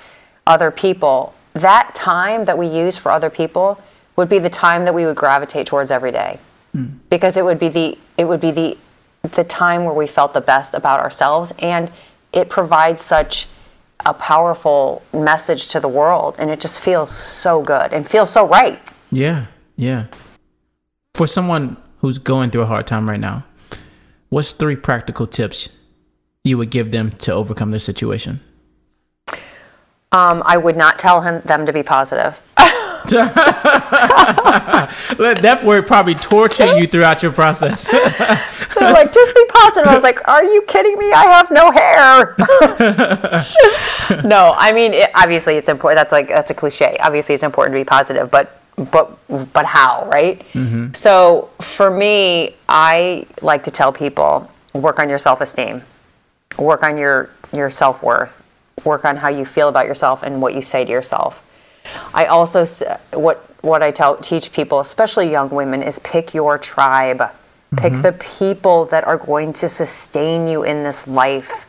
other 0.48 0.72
people, 0.72 1.34
that 1.54 1.94
time 1.94 2.46
that 2.46 2.58
we 2.58 2.68
use 2.68 2.98
for 2.98 3.12
other 3.12 3.30
people 3.30 3.82
would 4.16 4.30
be 4.30 4.40
the 4.40 4.50
time 4.50 4.86
that 4.86 4.94
we 4.94 5.06
would 5.06 5.18
gravitate 5.18 5.68
towards 5.68 5.92
every 5.92 6.12
day. 6.12 6.40
Hmm. 6.72 6.86
Because 7.10 7.38
it 7.38 7.44
would 7.44 7.60
be 7.60 7.70
the 7.70 7.98
it 8.18 8.26
would 8.26 8.42
be 8.42 8.52
the 8.52 8.78
the 9.22 9.44
time 9.44 9.84
where 9.86 9.94
we 9.94 10.08
felt 10.08 10.34
the 10.34 10.42
best 10.42 10.74
about 10.74 11.00
ourselves 11.00 11.52
and 11.60 11.92
it 12.32 12.50
provides 12.50 13.02
such 13.02 13.48
a 14.06 14.14
powerful 14.14 15.02
message 15.14 15.68
to 15.70 15.80
the 15.80 15.88
world 15.88 16.36
and 16.38 16.52
it 16.52 16.60
just 16.60 16.80
feels 16.80 17.16
so 17.16 17.62
good 17.62 17.92
and 17.94 18.08
feels 18.08 18.30
so 18.30 18.48
right. 18.48 18.80
Yeah, 19.12 19.48
yeah. 19.78 20.08
For 21.16 21.28
someone 21.28 21.78
who's 22.00 22.18
going 22.18 22.52
through 22.52 22.64
a 22.64 22.66
hard 22.66 22.86
time 22.86 23.10
right 23.10 23.20
now, 23.20 23.46
what's 24.30 24.54
three 24.54 24.76
practical 24.76 25.28
tips 25.28 25.70
you 26.44 26.58
would 26.58 26.70
give 26.70 26.92
them 26.92 27.12
to 27.12 27.34
overcome 27.34 27.72
their 27.72 27.80
situation? 27.80 28.40
Um, 30.12 30.44
I 30.46 30.58
would 30.58 30.78
not 30.78 31.00
tell 31.00 31.22
him 31.22 31.42
them 31.42 31.66
to 31.66 31.74
be 31.74 31.84
positive. 31.84 32.40
that 35.18 35.62
word 35.64 35.86
probably 35.86 36.16
tortured 36.16 36.78
you 36.78 36.88
throughout 36.88 37.22
your 37.22 37.32
process. 37.32 37.88
They're 37.90 38.94
like, 38.94 39.14
just 39.14 39.36
be 39.36 39.46
positive. 39.50 39.88
I 39.88 39.94
was 39.94 40.04
like, 40.04 40.28
are 40.28 40.44
you 40.44 40.64
kidding 40.64 40.98
me? 40.98 41.12
I 41.12 41.26
have 41.26 41.52
no 41.52 41.72
hair. 41.72 42.36
no, 44.24 44.56
I 44.58 44.72
mean, 44.74 44.94
it, 44.94 45.12
obviously 45.14 45.56
it's 45.56 45.70
important. 45.70 45.98
That's 45.98 46.12
like 46.12 46.30
that's 46.30 46.50
a 46.50 46.56
cliche. 46.56 46.96
Obviously, 47.00 47.36
it's 47.36 47.44
important 47.44 47.74
to 47.74 47.80
be 47.80 47.86
positive, 47.86 48.32
but 48.32 48.60
but 48.76 49.18
but 49.54 49.66
how, 49.66 50.08
right? 50.08 50.40
Mm-hmm. 50.54 50.94
So 50.94 51.50
for 51.62 51.90
me, 51.90 52.56
I 52.68 53.26
like 53.42 53.64
to 53.66 53.72
tell 53.72 53.94
people 53.94 54.52
work 54.74 55.00
on 55.00 55.10
your 55.10 55.18
self 55.18 55.42
esteem, 55.42 55.82
work 56.58 56.84
on 56.84 56.98
your 56.98 57.30
your 57.54 57.70
self 57.70 58.04
worth, 58.04 58.44
work 58.84 59.06
on 59.06 59.18
how 59.18 59.30
you 59.30 59.46
feel 59.46 59.70
about 59.70 59.86
yourself 59.86 60.24
and 60.24 60.42
what 60.42 60.54
you 60.54 60.62
say 60.62 60.84
to 60.84 60.92
yourself. 60.92 61.42
I 62.14 62.26
also 62.26 62.66
what 63.14 63.46
what 63.62 63.82
I 63.82 63.92
tell 63.92 64.18
teach 64.18 64.52
people, 64.52 64.80
especially 64.80 65.32
young 65.32 65.50
women, 65.50 65.82
is 65.82 66.00
pick 66.00 66.34
your 66.34 66.58
tribe. 66.58 67.32
Pick 67.78 67.94
mm-hmm. 67.94 68.02
the 68.04 68.14
people 68.14 68.86
that 68.86 69.04
are 69.06 69.18
going 69.18 69.52
to 69.54 69.68
sustain 69.68 70.48
you 70.48 70.64
in 70.64 70.84
this 70.84 71.08
life. 71.08 71.66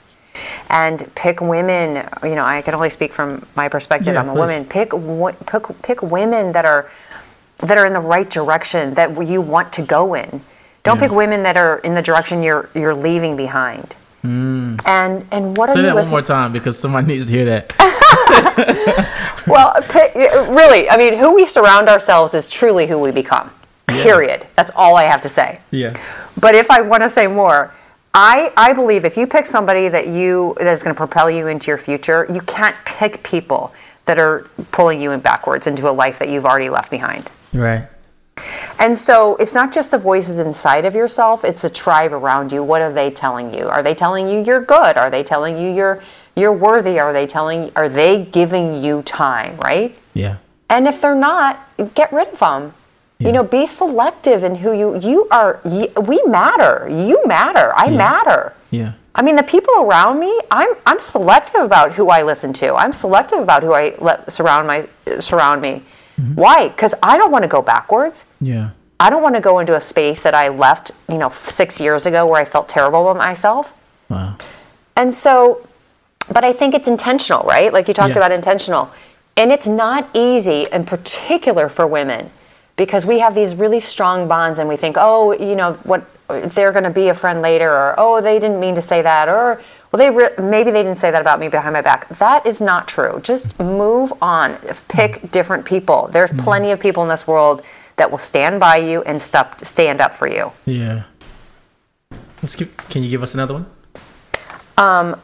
And 0.69 1.13
pick 1.15 1.41
women, 1.41 2.09
you 2.23 2.35
know, 2.35 2.45
I 2.45 2.63
can 2.63 2.75
only 2.75 2.91
speak 2.91 3.13
from 3.13 3.47
my 3.57 3.69
perspective. 3.69 4.15
Yeah, 4.15 4.21
I'm 4.21 4.29
a 4.29 4.33
please. 4.33 4.39
woman. 4.39 4.65
Pick, 4.65 4.91
pick 5.47 5.83
pick 5.83 6.03
women 6.03 6.53
that 6.53 6.65
are 6.65 6.91
that 7.59 7.79
are 7.79 7.87
in 7.87 7.93
the 7.93 8.01
right 8.01 8.29
direction 8.29 8.95
that 8.95 9.27
you 9.27 9.41
want 9.41 9.73
to 9.75 9.83
go 9.83 10.15
in. 10.15 10.41
Don't 10.83 10.99
pick 10.99 11.11
women 11.11 11.43
that 11.43 11.57
are 11.57 11.79
in 11.79 11.95
the 11.95 12.03
direction 12.03 12.43
you're 12.43 12.71
you're 12.75 12.95
leaving 12.95 13.37
behind. 13.37 13.95
Mm. 14.23 14.81
And 14.87 15.27
and 15.31 15.57
what 15.57 15.71
Say 15.71 15.81
are 15.81 15.83
you 15.83 15.83
that 15.83 15.95
one 15.95 15.97
listening? 15.97 16.11
more 16.11 16.23
time 16.23 16.53
because 16.53 16.79
somebody 16.79 17.07
needs 17.07 17.27
to 17.27 17.33
hear 17.33 17.45
that. 17.47 17.73
Well, 19.47 19.81
pick, 19.83 20.13
really, 20.15 20.91
I 20.91 20.97
mean, 20.97 21.17
who 21.17 21.35
we 21.35 21.47
surround 21.47 21.89
ourselves 21.89 22.35
is 22.35 22.51
truly 22.51 22.87
who 22.87 22.99
we 22.99 23.13
become. 23.13 23.51
Period. 23.87 24.45
That's 24.57 24.73
all 24.75 24.97
I 24.97 25.05
have 25.05 25.23
to 25.23 25.29
say. 25.29 25.61
Yeah. 25.71 25.97
But 26.41 26.55
if 26.57 26.71
I 26.71 26.81
want 26.81 27.05
to 27.05 27.11
say 27.11 27.29
more, 27.29 27.73
I, 28.19 28.51
I 28.57 28.73
believe 28.73 29.05
if 29.05 29.19
you 29.19 29.27
pick 29.27 29.45
somebody 29.45 29.89
that 29.89 30.09
you 30.09 30.57
that 30.59 30.73
is 30.73 30.83
going 30.83 30.95
to 30.95 30.99
propel 30.99 31.31
you 31.31 31.49
into 31.49 31.67
your 31.67 31.77
future, 31.77 32.27
you 32.33 32.41
can't 32.41 32.75
pick 32.87 33.23
people 33.23 33.75
that 34.07 34.19
are 34.19 34.49
pulling 34.73 35.03
you 35.03 35.11
in 35.11 35.21
backwards 35.21 35.67
into 35.67 35.89
a 35.91 35.93
life 35.93 36.19
that 36.21 36.31
you've 36.31 36.47
already 36.47 36.71
left 36.71 36.91
behind. 36.91 37.31
Right. 37.53 37.87
And 38.79 38.97
so 38.97 39.37
it's 39.37 39.53
not 39.53 39.71
just 39.71 39.91
the 39.91 39.99
voices 39.99 40.39
inside 40.39 40.87
of 40.87 40.95
yourself, 40.95 41.45
it's 41.45 41.61
the 41.61 41.69
tribe 41.69 42.15
around 42.15 42.53
you. 42.53 42.65
What 42.65 42.81
are 42.81 42.93
they 42.93 43.11
telling 43.11 43.53
you? 43.53 43.69
Are 43.69 43.83
they 43.83 43.95
telling 43.95 44.29
you 44.29 44.43
you're 44.43 44.65
good? 44.65 44.97
Are 44.97 45.11
they 45.11 45.23
telling 45.23 45.59
you 45.59 45.71
you're 45.71 46.03
you're 46.35 46.55
worthy? 46.55 46.99
Are 46.99 47.13
they 47.13 47.27
telling 47.27 47.71
are 47.77 47.89
they 47.91 48.25
giving 48.25 48.83
you 48.83 49.03
time, 49.03 49.59
right? 49.59 49.95
Yeah. 50.15 50.39
And 50.71 50.89
if 50.89 51.03
they're 51.03 51.15
not, 51.15 51.63
get 51.95 52.11
rid 52.15 52.29
of 52.29 52.39
them. 52.39 52.73
You 53.19 53.33
know, 53.33 53.43
be 53.43 53.67
selective 53.67 54.45
in 54.45 54.57
who 54.57 54.73
you 54.73 54.99
you 54.99 55.27
are. 55.31 55.61
You, 55.65 55.89
we 56.03 56.23
matter. 56.27 56.87
You 56.91 57.23
matter. 57.27 57.73
I 57.75 57.89
matter. 57.91 58.53
Yeah. 58.71 58.93
I 59.15 59.23
mean, 59.23 59.37
the 59.37 59.43
people 59.43 59.73
around 59.79 60.21
me, 60.21 60.39
I'm 60.51 60.75
I'm 60.85 61.01
selective 61.01 61.63
about 61.63 61.95
who 61.95 62.11
I 62.11 62.23
listen 62.23 62.53
to. 62.55 62.75
I'm 62.75 62.93
selective 62.93 63.39
about 63.39 63.63
who 63.63 63.73
I 63.73 63.95
let 63.99 64.31
surround 64.31 64.67
my 64.67 64.87
surround 65.19 65.63
me. 65.63 65.83
Mm-hmm. 66.21 66.35
Why? 66.35 66.69
Because 66.69 66.95
I 67.03 67.17
don't 67.17 67.33
want 67.33 67.43
to 67.43 67.49
go 67.49 67.63
backwards. 67.63 68.27
Yeah. 68.41 68.71
I 69.01 69.09
don't 69.11 69.23
want 69.23 69.35
to 69.35 69.41
go 69.41 69.59
into 69.61 69.75
a 69.75 69.81
space 69.81 70.23
that 70.23 70.35
I 70.35 70.49
left, 70.49 70.91
you 71.09 71.19
know, 71.19 71.31
six 71.31 71.81
years 71.81 72.05
ago 72.07 72.27
where 72.27 72.41
I 72.41 72.45
felt 72.45 72.69
terrible 72.69 73.03
about 73.03 73.17
myself. 73.19 73.73
Wow. 74.11 74.37
And 74.95 75.13
so, 75.13 75.67
but 76.33 76.45
I 76.45 76.53
think 76.53 76.75
it's 76.75 76.89
intentional, 76.89 77.43
right? 77.45 77.73
Like 77.73 77.89
you 77.89 77.95
talked 77.95 78.11
Yeah. 78.15 78.19
about 78.19 78.33
intentional. 78.33 78.91
And 79.37 79.53
it's 79.53 79.67
not 79.67 80.09
easy, 80.15 80.67
in 80.73 80.85
particular 80.87 81.69
for 81.69 81.87
women, 81.87 82.31
because 82.77 83.07
we 83.07 83.19
have 83.19 83.35
these 83.35 83.55
really 83.55 83.81
strong 83.81 84.29
bonds 84.29 84.59
and 84.59 84.69
we 84.69 84.77
think, 84.77 84.97
oh, 84.99 85.33
you 85.33 85.57
know, 85.57 85.75
what 85.85 86.07
they're 86.29 86.73
going 86.73 86.85
to 86.85 86.91
be 86.91 87.09
a 87.09 87.15
friend 87.15 87.41
later, 87.41 87.71
or 87.71 87.95
oh, 87.99 88.21
they 88.21 88.39
didn't 88.39 88.61
mean 88.61 88.75
to 88.75 88.83
say 88.83 89.01
that, 89.03 89.29
or 89.29 89.61
well, 89.93 89.99
they 89.99 90.11
re- 90.11 90.35
maybe 90.39 90.71
they 90.71 90.83
didn't 90.83 90.99
say 90.99 91.11
that 91.11 91.21
about 91.21 91.39
me 91.39 91.49
behind 91.49 91.73
my 91.73 91.83
back. 91.83 92.09
That 92.09 92.45
is 92.45 92.61
not 92.61 92.89
true. 92.89 93.21
Just 93.23 93.59
move 93.61 94.13
on. 94.21 94.57
Pick 94.89 95.31
different 95.31 95.65
people. 95.65 96.09
There's 96.13 96.33
plenty 96.33 96.73
of 96.73 96.81
people 96.81 97.03
in 97.05 97.09
this 97.09 97.27
world 97.27 97.63
that 97.95 98.11
will 98.11 98.19
stand 98.19 98.61
by 98.61 98.77
you 98.77 99.03
and 99.03 99.23
stuff, 99.23 99.65
stand 99.65 100.01
up 100.01 100.13
for 100.13 100.27
you. 100.27 100.53
Yeah. 100.67 101.05
Let's 102.43 102.55
give, 102.57 102.77
can 102.91 103.03
you 103.03 103.09
give 103.09 103.23
us 103.23 103.33
another 103.35 103.55
one? 103.55 103.67
Um, 104.77 105.21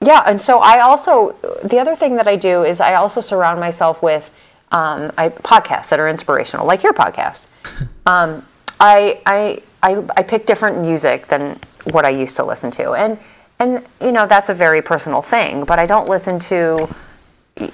Yeah, 0.00 0.22
and 0.26 0.40
so 0.40 0.60
I 0.60 0.80
also 0.80 1.34
the 1.64 1.78
other 1.78 1.96
thing 1.96 2.16
that 2.16 2.28
I 2.28 2.36
do 2.36 2.62
is 2.64 2.80
I 2.80 2.94
also 2.94 3.20
surround 3.20 3.60
myself 3.60 4.02
with 4.02 4.30
um, 4.72 5.12
I, 5.16 5.30
podcasts 5.30 5.88
that 5.88 6.00
are 6.00 6.08
inspirational, 6.08 6.66
like 6.66 6.82
your 6.82 6.92
podcast. 6.92 7.46
um, 8.06 8.44
I, 8.80 9.20
I 9.26 9.62
I 9.82 10.04
I 10.16 10.22
pick 10.22 10.46
different 10.46 10.80
music 10.80 11.28
than 11.28 11.58
what 11.90 12.04
I 12.04 12.10
used 12.10 12.36
to 12.36 12.44
listen 12.44 12.70
to, 12.72 12.92
and 12.92 13.18
and 13.58 13.84
you 14.00 14.12
know 14.12 14.26
that's 14.26 14.48
a 14.48 14.54
very 14.54 14.82
personal 14.82 15.22
thing. 15.22 15.64
But 15.64 15.78
I 15.78 15.86
don't 15.86 16.08
listen 16.08 16.38
to. 16.40 16.88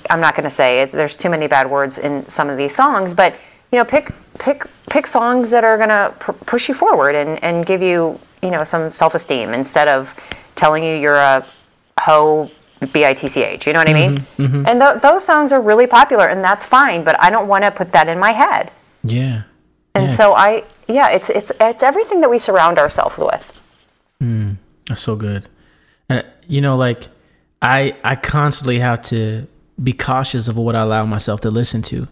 I'm 0.08 0.20
not 0.20 0.34
going 0.34 0.44
to 0.44 0.54
say 0.54 0.80
it. 0.80 0.92
There's 0.92 1.14
too 1.14 1.28
many 1.28 1.46
bad 1.46 1.70
words 1.70 1.98
in 1.98 2.26
some 2.28 2.48
of 2.48 2.56
these 2.56 2.74
songs, 2.74 3.12
but 3.12 3.34
you 3.70 3.78
know, 3.78 3.84
pick 3.84 4.10
pick 4.38 4.64
pick 4.88 5.06
songs 5.06 5.50
that 5.50 5.64
are 5.64 5.76
going 5.76 5.88
to 5.88 6.14
pr- 6.18 6.32
push 6.32 6.68
you 6.68 6.74
forward 6.74 7.14
and 7.14 7.42
and 7.42 7.66
give 7.66 7.82
you 7.82 8.18
you 8.42 8.50
know 8.50 8.64
some 8.64 8.90
self 8.90 9.14
esteem 9.14 9.52
instead 9.52 9.88
of 9.88 10.18
telling 10.54 10.84
you 10.84 10.94
you're 10.94 11.16
a 11.16 11.44
hoe 12.00 12.48
b-i-t-c-h 12.92 13.66
you 13.66 13.72
know 13.72 13.78
what 13.78 13.88
i 13.88 13.92
mean 13.94 14.24
and 14.38 14.80
th- 14.80 15.00
those 15.02 15.24
songs 15.24 15.52
are 15.52 15.60
really 15.60 15.86
popular 15.86 16.26
and 16.26 16.42
that's 16.44 16.64
fine 16.66 17.02
but 17.04 17.14
i 17.22 17.30
don't 17.30 17.48
want 17.48 17.64
to 17.64 17.70
put 17.70 17.92
that 17.92 18.08
in 18.08 18.18
my 18.18 18.32
head 18.32 18.70
Yeah. 19.02 19.42
and 19.94 20.04
Yeah. 20.06 20.12
so 20.14 20.34
i 20.34 20.64
yeah 20.88 21.08
it's 21.10 21.30
it's 21.30 21.50
it's 21.60 21.82
everything 21.82 22.20
that 22.22 22.30
we 22.30 22.38
surround 22.38 22.78
ourselves 22.78 23.18
with 23.18 23.60
Mm, 24.22 24.56
That's 24.88 25.02
so 25.02 25.16
good. 25.16 25.48
And 26.08 26.24
you 26.46 26.60
know, 26.60 26.76
like 26.76 27.08
I 27.60 27.94
I 28.04 28.14
constantly 28.16 28.78
have 28.78 29.02
to 29.02 29.46
be 29.82 29.92
cautious 29.92 30.48
of 30.48 30.56
what 30.56 30.74
I 30.76 30.80
allow 30.82 31.04
myself 31.04 31.40
to 31.42 31.50
listen 31.50 31.82
to 31.82 32.06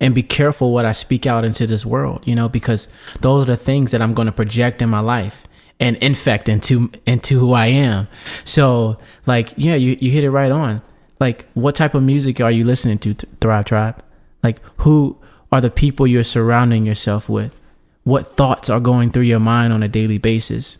and 0.00 0.14
be 0.14 0.22
careful 0.22 0.72
what 0.72 0.84
I 0.86 0.92
speak 0.92 1.26
out 1.26 1.44
into 1.44 1.66
this 1.66 1.84
world, 1.86 2.22
you 2.24 2.34
know, 2.34 2.48
because 2.48 2.88
those 3.20 3.42
are 3.44 3.52
the 3.56 3.56
things 3.64 3.90
that 3.90 4.00
I'm 4.02 4.14
going 4.14 4.26
to 4.26 4.32
project 4.32 4.80
in 4.82 4.88
my 4.88 5.00
life 5.00 5.44
and 5.82 5.96
infect 5.98 6.48
into 6.48 6.90
into 7.04 7.38
who 7.38 7.52
I 7.52 7.66
am. 7.66 8.08
So, 8.44 8.96
like, 9.26 9.52
yeah, 9.56 9.74
you 9.74 9.98
you 10.00 10.10
hit 10.10 10.24
it 10.24 10.30
right 10.30 10.50
on. 10.50 10.80
Like, 11.20 11.46
what 11.54 11.74
type 11.74 11.94
of 11.94 12.02
music 12.02 12.40
are 12.40 12.50
you 12.50 12.64
listening 12.64 12.98
to, 13.00 13.14
Thrive 13.40 13.66
Tribe? 13.66 14.02
Like, 14.42 14.60
who 14.78 15.18
are 15.52 15.60
the 15.60 15.70
people 15.70 16.06
you're 16.06 16.24
surrounding 16.24 16.86
yourself 16.86 17.28
with? 17.28 17.60
What 18.04 18.36
thoughts 18.36 18.70
are 18.70 18.80
going 18.80 19.10
through 19.10 19.22
your 19.22 19.38
mind 19.38 19.72
on 19.72 19.82
a 19.82 19.88
daily 19.88 20.18
basis? 20.18 20.78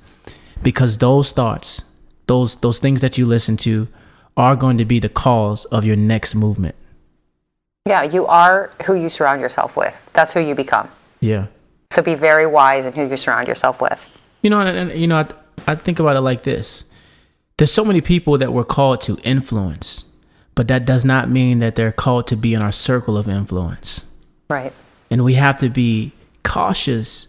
because 0.63 0.99
those 0.99 1.33
thoughts 1.33 1.83
those 2.27 2.57
those 2.57 2.79
things 2.79 3.01
that 3.01 3.19
you 3.19 3.27
listen 3.27 3.57
to 3.57 3.89
are 4.37 4.57
going 4.57 4.79
to 4.79 4.85
be 4.85 4.99
the 4.99 5.09
cause 5.09 5.65
of 5.67 5.85
your 5.85 5.97
next 5.97 6.35
movement 6.35 6.75
yeah 7.87 8.03
you 8.03 8.27
are 8.27 8.71
who 8.87 8.95
you 8.95 9.09
surround 9.09 9.41
yourself 9.41 9.77
with 9.77 10.11
that's 10.13 10.33
who 10.33 10.41
you 10.41 10.55
become 10.55 10.89
yeah 11.21 11.47
so 11.91 12.01
be 12.01 12.15
very 12.15 12.47
wise 12.47 12.87
in 12.87 12.93
who 12.93 13.07
you 13.07 13.17
surround 13.17 13.49
yourself 13.49 13.81
with 13.81 14.22
you 14.43 14.51
know 14.51 14.61
and, 14.61 14.91
and 14.91 15.01
you 15.01 15.07
know 15.07 15.19
I, 15.19 15.27
I 15.67 15.75
think 15.75 15.99
about 15.99 16.17
it 16.17 16.21
like 16.21 16.43
this 16.43 16.85
there's 17.57 17.73
so 17.73 17.85
many 17.85 18.01
people 18.01 18.39
that 18.39 18.53
we're 18.53 18.65
called 18.65 19.01
to 19.03 19.19
influence 19.23 20.05
but 20.55 20.69
that 20.69 20.85
does 20.85 21.05
not 21.05 21.29
mean 21.29 21.61
that 21.61 21.77
they're 21.77 21.93
called 21.93 22.27
to 22.29 22.37
be 22.37 22.55
in 22.55 22.63
our 22.63 22.73
circle 22.73 23.17
of 23.17 23.29
influence. 23.29 24.05
Right. 24.51 24.73
And 25.11 25.25
we 25.25 25.35
have 25.35 25.59
to 25.59 25.69
be 25.69 26.13
cautious 26.43 27.29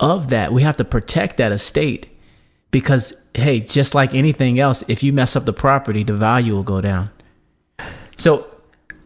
of 0.00 0.30
that. 0.30 0.52
We 0.52 0.62
have 0.62 0.76
to 0.78 0.84
protect 0.84 1.36
that 1.36 1.52
estate 1.52 2.08
because, 2.70 3.14
hey, 3.34 3.60
just 3.60 3.94
like 3.94 4.14
anything 4.14 4.58
else, 4.58 4.82
if 4.88 5.02
you 5.02 5.12
mess 5.12 5.36
up 5.36 5.44
the 5.44 5.52
property, 5.52 6.02
the 6.02 6.14
value 6.14 6.54
will 6.54 6.62
go 6.62 6.80
down. 6.80 7.10
So 8.16 8.46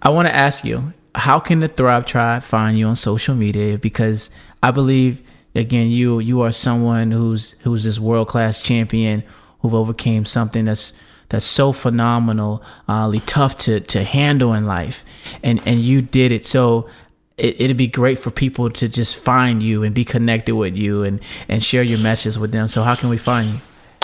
I 0.03 0.11
want 0.11 0.29
to 0.29 0.35
ask 0.35 0.65
you, 0.65 0.93
how 1.15 1.39
can 1.39 1.61
the 1.61 1.69
Thrive 1.69 2.07
Tribe 2.07 2.43
find 2.43 2.79
you 2.79 2.87
on 2.87 2.97
social 2.97 3.35
media? 3.35 3.77
Because 3.79 4.31
I 4.63 4.71
believe, 4.71 5.23
again, 5.55 5.91
you 5.91 6.19
you 6.19 6.43
are 6.43 6.53
someone 6.53 7.11
who's 7.11 7.53
who's 7.63 7.85
this 7.85 7.99
world 7.99 8.29
class 8.29 8.63
champion 8.63 9.23
who've 9.61 9.75
overcame 9.75 10.25
something 10.25 10.65
that's 10.65 10.93
that's 11.29 11.45
so 11.45 11.73
phenomenally 11.73 13.21
tough 13.27 13.57
to 13.59 13.81
to 13.81 14.03
handle 14.05 14.55
in 14.55 14.67
life, 14.67 15.05
and 15.43 15.61
and 15.67 15.81
you 15.81 16.03
did 16.03 16.33
it. 16.33 16.45
So 16.45 16.89
it, 17.37 17.61
it'd 17.61 17.77
be 17.77 17.87
great 17.87 18.19
for 18.19 18.31
people 18.31 18.71
to 18.71 18.89
just 18.89 19.17
find 19.17 19.63
you 19.63 19.83
and 19.83 19.95
be 19.95 20.05
connected 20.05 20.55
with 20.55 20.77
you 20.77 21.03
and 21.05 21.21
and 21.49 21.63
share 21.63 21.83
your 21.83 21.99
messages 22.01 22.39
with 22.39 22.53
them. 22.53 22.69
So 22.69 22.83
how 22.83 22.95
can 22.95 23.09
we 23.09 23.19
find 23.19 23.49
you? 23.49 23.61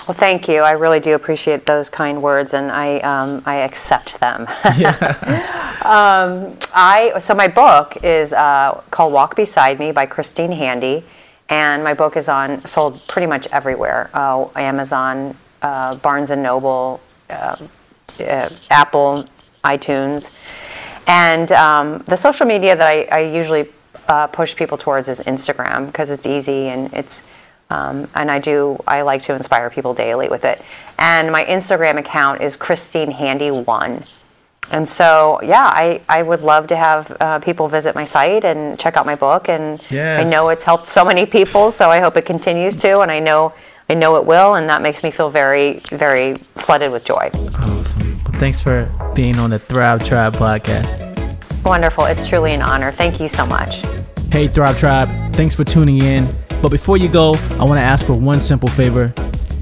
Well, 0.07 0.15
thank 0.15 0.47
you. 0.47 0.61
I 0.61 0.71
really 0.71 1.01
do 1.01 1.15
appreciate 1.15 1.65
those 1.65 1.89
kind 1.89 2.23
words, 2.23 2.53
and 2.53 2.71
I 2.71 2.99
um, 2.99 3.43
I 3.45 3.55
accept 3.55 4.21
them. 4.21 4.41
um, 5.83 6.57
I 6.73 7.13
so 7.19 7.35
my 7.35 7.49
book 7.49 7.97
is 8.03 8.31
uh, 8.31 8.81
called 8.89 9.11
Walk 9.11 9.35
Beside 9.35 9.79
Me 9.79 9.91
by 9.91 10.05
Christine 10.05 10.53
Handy, 10.53 11.03
and 11.49 11.83
my 11.83 11.93
book 11.93 12.17
is 12.17 12.29
on 12.29 12.61
sold 12.61 13.01
pretty 13.07 13.27
much 13.27 13.47
everywhere: 13.47 14.09
uh, 14.13 14.47
Amazon, 14.55 15.35
uh, 15.61 15.95
Barnes 15.97 16.31
and 16.31 16.43
Noble, 16.43 16.99
uh, 17.29 17.55
uh, 18.19 18.49
Apple, 18.69 19.25
iTunes, 19.63 20.33
and 21.07 21.51
um, 21.51 21.99
the 22.07 22.15
social 22.17 22.45
media 22.45 22.75
that 22.75 22.87
I, 22.87 23.03
I 23.03 23.19
usually 23.19 23.67
uh, 24.07 24.27
push 24.27 24.55
people 24.55 24.77
towards 24.77 25.07
is 25.07 25.19
Instagram 25.21 25.87
because 25.87 26.09
it's 26.09 26.25
easy 26.25 26.67
and 26.67 26.93
it's 26.93 27.23
um, 27.69 28.07
and 28.15 28.31
I 28.31 28.39
do, 28.39 28.81
I 28.87 29.01
like 29.01 29.23
to 29.23 29.35
inspire 29.35 29.69
people 29.69 29.93
daily 29.93 30.29
with 30.29 30.45
it. 30.45 30.61
And 30.97 31.31
my 31.31 31.43
Instagram 31.45 31.97
account 31.97 32.41
is 32.41 32.55
Christine 32.55 33.11
Handy 33.11 33.51
One. 33.51 34.03
And 34.71 34.87
so, 34.87 35.39
yeah, 35.43 35.63
I, 35.65 36.01
I 36.09 36.23
would 36.23 36.41
love 36.41 36.67
to 36.67 36.75
have 36.75 37.15
uh, 37.19 37.39
people 37.39 37.67
visit 37.67 37.95
my 37.95 38.05
site 38.05 38.43
and 38.43 38.77
check 38.77 38.97
out 38.97 39.05
my 39.05 39.15
book. 39.15 39.47
And 39.49 39.83
Yes. 39.89 40.25
I 40.25 40.29
know 40.29 40.49
it's 40.49 40.63
helped 40.63 40.87
so 40.87 41.05
many 41.05 41.25
people, 41.25 41.71
so 41.71 41.89
I 41.89 41.99
hope 41.99 42.17
it 42.17 42.25
continues 42.25 42.75
to. 42.77 42.99
And 43.01 43.09
I 43.11 43.19
know, 43.19 43.53
I 43.89 43.93
know 43.93 44.17
it 44.17 44.25
will, 44.25 44.55
and 44.55 44.67
that 44.69 44.81
makes 44.81 45.03
me 45.03 45.11
feel 45.11 45.29
very, 45.29 45.79
very 45.91 46.35
flooded 46.35 46.91
with 46.91 47.05
joy. 47.05 47.29
Awesome. 47.33 48.19
Thanks 48.35 48.61
for 48.61 48.89
being 49.15 49.39
on 49.39 49.49
the 49.51 49.59
Thrive 49.59 50.05
Tribe 50.05 50.33
podcast. 50.33 51.03
Wonderful. 51.63 52.05
It's 52.05 52.27
truly 52.27 52.53
an 52.53 52.61
honor. 52.61 52.91
Thank 52.91 53.19
you 53.19 53.29
so 53.29 53.45
much. 53.45 53.81
Hey, 54.31 54.47
Thrive 54.47 54.77
Tribe, 54.77 55.07
thanks 55.33 55.55
for 55.55 55.63
tuning 55.63 56.01
in. 56.01 56.27
But 56.61 56.69
before 56.69 56.97
you 56.97 57.07
go, 57.07 57.33
I 57.51 57.63
want 57.63 57.77
to 57.77 57.81
ask 57.81 58.05
for 58.05 58.13
one 58.15 58.41
simple 58.41 58.69
favor 58.69 59.13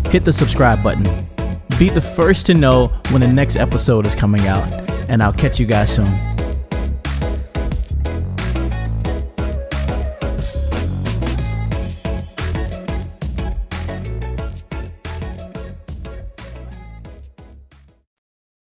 hit 0.09 0.23
the 0.23 0.31
subscribe 0.33 0.81
button. 0.83 1.03
Be 1.77 1.89
the 1.89 2.01
first 2.01 2.45
to 2.45 2.53
know 2.53 2.87
when 3.09 3.21
the 3.21 3.27
next 3.27 3.57
episode 3.57 4.05
is 4.07 4.15
coming 4.15 4.47
out, 4.47 4.84
and 5.09 5.21
I'll 5.21 5.33
catch 5.33 5.59
you 5.59 5.65
guys 5.65 5.95
soon. 5.95 6.34